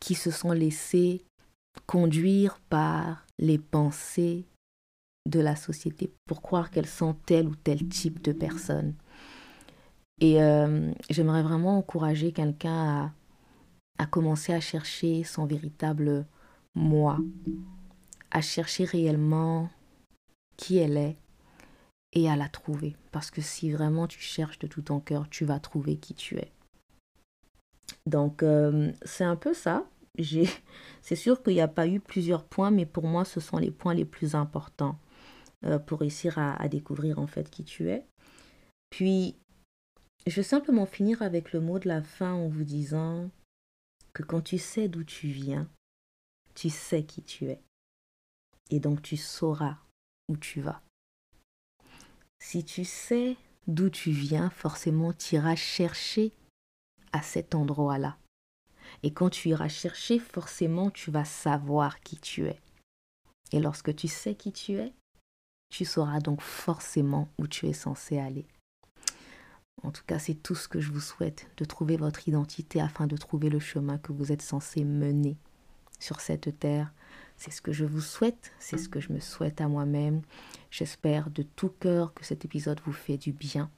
qui 0.00 0.14
se 0.14 0.30
sont 0.30 0.52
laissées 0.52 1.24
conduire 1.86 2.60
par 2.68 3.26
les 3.38 3.58
pensées 3.58 4.46
de 5.26 5.40
la 5.40 5.56
société 5.56 6.12
pour 6.26 6.42
croire 6.42 6.70
qu'elles 6.70 6.86
sont 6.86 7.14
tel 7.26 7.48
ou 7.48 7.54
tel 7.54 7.88
type 7.88 8.22
de 8.22 8.32
personne. 8.32 8.94
Et 10.20 10.42
euh, 10.42 10.92
j'aimerais 11.10 11.42
vraiment 11.42 11.78
encourager 11.78 12.32
quelqu'un 12.32 13.04
à, 13.04 13.12
à 13.98 14.06
commencer 14.06 14.52
à 14.52 14.60
chercher 14.60 15.24
son 15.24 15.46
véritable 15.46 16.26
moi, 16.74 17.18
à 18.30 18.40
chercher 18.40 18.84
réellement 18.84 19.70
qui 20.56 20.78
elle 20.78 20.96
est, 20.96 21.16
et 22.14 22.30
à 22.30 22.36
la 22.36 22.48
trouver. 22.48 22.96
Parce 23.12 23.30
que 23.30 23.42
si 23.42 23.70
vraiment 23.70 24.06
tu 24.06 24.20
cherches 24.20 24.58
de 24.58 24.66
tout 24.66 24.82
ton 24.82 25.00
cœur, 25.00 25.28
tu 25.28 25.44
vas 25.44 25.58
trouver 25.58 25.96
qui 25.96 26.14
tu 26.14 26.36
es. 26.38 26.50
Donc, 28.06 28.42
euh, 28.42 28.92
c'est 29.04 29.24
un 29.24 29.36
peu 29.36 29.52
ça. 29.52 29.86
C'est 31.02 31.16
sûr 31.16 31.42
qu'il 31.42 31.54
n'y 31.54 31.60
a 31.60 31.68
pas 31.68 31.88
eu 31.88 31.98
plusieurs 31.98 32.44
points, 32.44 32.70
mais 32.70 32.86
pour 32.86 33.04
moi, 33.04 33.24
ce 33.24 33.40
sont 33.40 33.58
les 33.58 33.72
points 33.72 33.94
les 33.94 34.04
plus 34.04 34.36
importants 34.36 34.96
euh, 35.64 35.78
pour 35.78 36.00
réussir 36.00 36.38
à, 36.38 36.54
à, 36.54 36.68
découvrir 36.68 37.18
en 37.18 37.26
fait 37.26 37.50
qui 37.50 37.64
tu 37.64 37.90
es. 37.90 38.06
Puis, 38.90 39.34
je 40.26 40.36
vais 40.36 40.44
simplement 40.44 40.86
finir 40.86 41.20
avec 41.20 41.52
le 41.52 41.60
mot 41.60 41.80
de 41.80 41.88
la 41.88 42.02
fin 42.02 42.32
en 42.32 42.48
vous 42.48 42.62
disant 42.62 43.28
que 44.12 44.22
quand 44.22 44.40
tu 44.40 44.56
sais 44.56 44.86
d'où 44.86 45.02
tu 45.02 45.26
viens, 45.28 45.68
tu 46.54 46.70
sais 46.70 47.02
qui 47.02 47.22
tu 47.22 47.46
es. 47.46 47.60
Et 48.70 48.78
donc, 48.78 49.02
tu 49.02 49.16
sauras 49.16 49.78
où 50.28 50.36
tu 50.36 50.60
vas. 50.60 50.82
Si 52.38 52.64
tu 52.64 52.84
sais 52.84 53.36
d'où 53.66 53.88
tu 53.90 54.10
viens, 54.10 54.50
forcément 54.50 55.12
tu 55.12 55.36
iras 55.36 55.56
chercher 55.56 56.32
à 57.12 57.22
cet 57.22 57.54
endroit-là. 57.54 58.16
Et 59.02 59.12
quand 59.12 59.30
tu 59.30 59.48
iras 59.48 59.68
chercher, 59.68 60.18
forcément 60.18 60.90
tu 60.90 61.10
vas 61.10 61.24
savoir 61.24 62.00
qui 62.00 62.16
tu 62.16 62.46
es. 62.46 62.60
Et 63.52 63.60
lorsque 63.60 63.94
tu 63.94 64.08
sais 64.08 64.34
qui 64.34 64.52
tu 64.52 64.74
es, 64.74 64.92
tu 65.70 65.84
sauras 65.84 66.20
donc 66.20 66.40
forcément 66.40 67.28
où 67.38 67.46
tu 67.46 67.66
es 67.66 67.72
censé 67.72 68.18
aller. 68.18 68.46
En 69.82 69.90
tout 69.90 70.04
cas, 70.06 70.18
c'est 70.18 70.34
tout 70.34 70.54
ce 70.54 70.68
que 70.68 70.80
je 70.80 70.90
vous 70.90 71.00
souhaite, 71.00 71.46
de 71.56 71.64
trouver 71.64 71.96
votre 71.96 72.28
identité 72.28 72.80
afin 72.80 73.06
de 73.06 73.16
trouver 73.16 73.50
le 73.50 73.60
chemin 73.60 73.98
que 73.98 74.12
vous 74.12 74.32
êtes 74.32 74.42
censé 74.42 74.84
mener 74.84 75.36
sur 75.98 76.20
cette 76.20 76.58
terre 76.58 76.92
c'est 77.36 77.50
ce 77.50 77.60
que 77.60 77.72
je 77.72 77.84
vous 77.84 78.00
souhaite, 78.00 78.52
c'est 78.58 78.78
ce 78.78 78.88
que 78.88 79.00
je 79.00 79.12
me 79.12 79.20
souhaite 79.20 79.60
à 79.60 79.68
moi-même. 79.68 80.22
J'espère 80.70 81.28
de 81.30 81.42
tout 81.42 81.72
cœur 81.80 82.14
que 82.14 82.24
cet 82.24 82.44
épisode 82.44 82.80
vous 82.84 82.92
fait 82.92 83.18
du 83.18 83.32
bien. 83.32 83.70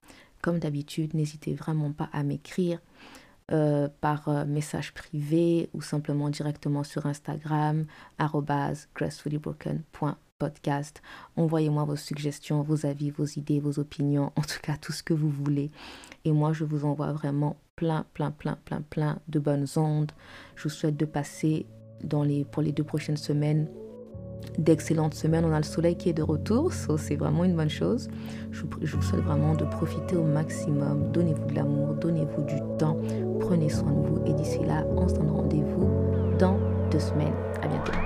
Comme 0.43 0.59
d'habitude, 0.59 1.15
n'hésitez 1.15 1.55
vraiment 1.55 1.93
pas 1.93 2.11
à 2.13 2.23
m'écrire 2.23 2.81
euh, 3.53 3.89
par 4.01 4.29
euh, 4.29 4.45
message 4.45 4.93
privé 4.93 5.71
ou 5.73 5.81
simplement 5.81 6.31
directement 6.31 6.83
sur 6.83 7.07
Instagram, 7.07 7.87
gracefully.broken.podcast. 8.19 11.01
Envoyez-moi 11.37 11.85
vos 11.85 11.95
suggestions, 11.95 12.63
vos 12.63 12.87
avis, 12.87 13.11
vos 13.11 13.25
idées, 13.25 13.61
vos 13.61 13.79
opinions, 13.79 14.33
en 14.35 14.43
tout 14.43 14.59
cas 14.63 14.77
tout 14.77 14.91
ce 14.93 15.05
que 15.05 15.15
vous 15.15 15.31
voulez. 15.31 15.71
Et 16.25 16.33
moi, 16.33 16.53
je 16.53 16.65
vous 16.65 16.85
envoie 16.85 17.13
vraiment 17.13 17.57
plein, 17.77 18.05
plein, 18.15 18.33
plein, 18.33 18.59
plein, 18.65 18.83
plein 18.83 19.21
de 19.29 19.39
bonnes 19.39 19.69
ondes. 19.77 20.11
Je 20.57 20.65
vous 20.65 20.71
souhaite 20.71 20.97
de 20.97 21.05
passer 21.05 21.67
dans 22.05 22.23
les, 22.23 22.45
pour 22.45 22.63
les 22.63 22.73
deux 22.73 22.85
prochaines 22.85 23.17
semaines 23.17 23.69
d'excellentes 24.59 25.15
semaines. 25.15 25.45
On 25.45 25.53
a 25.53 25.59
le 25.59 25.65
soleil 25.65 25.97
qui 25.97 26.09
est 26.09 26.15
de 26.15 26.23
retour, 26.23 26.73
so 26.73 26.97
c'est 26.97 27.17
vraiment 27.17 27.45
une 27.45 27.57
bonne 27.57 27.71
chose. 27.71 28.09
Je, 28.53 28.63
vous 28.63 29.03
souhaite 29.03 29.23
vraiment 29.23 29.55
de 29.55 29.65
profiter 29.65 30.17
au 30.17 30.25
maximum. 30.25 31.11
Donnez-vous 31.13 31.47
de 31.47 31.55
l'amour, 31.55 31.95
donnez-vous 31.95 32.43
du 32.43 32.57
temps, 32.79 32.97
prenez 33.41 33.69
soin 33.69 33.91
de 33.91 34.07
vous 34.09 34.23
et 34.27 34.33
d'ici 34.33 34.61
là, 34.65 34.85
on 34.97 35.09
se 35.09 35.15
donne 35.15 35.31
rendez-vous 35.31 35.91
dans 36.39 36.59
deux 36.91 37.01
semaines. 37.01 37.35
À 37.63 37.69
bientôt. 37.69 38.06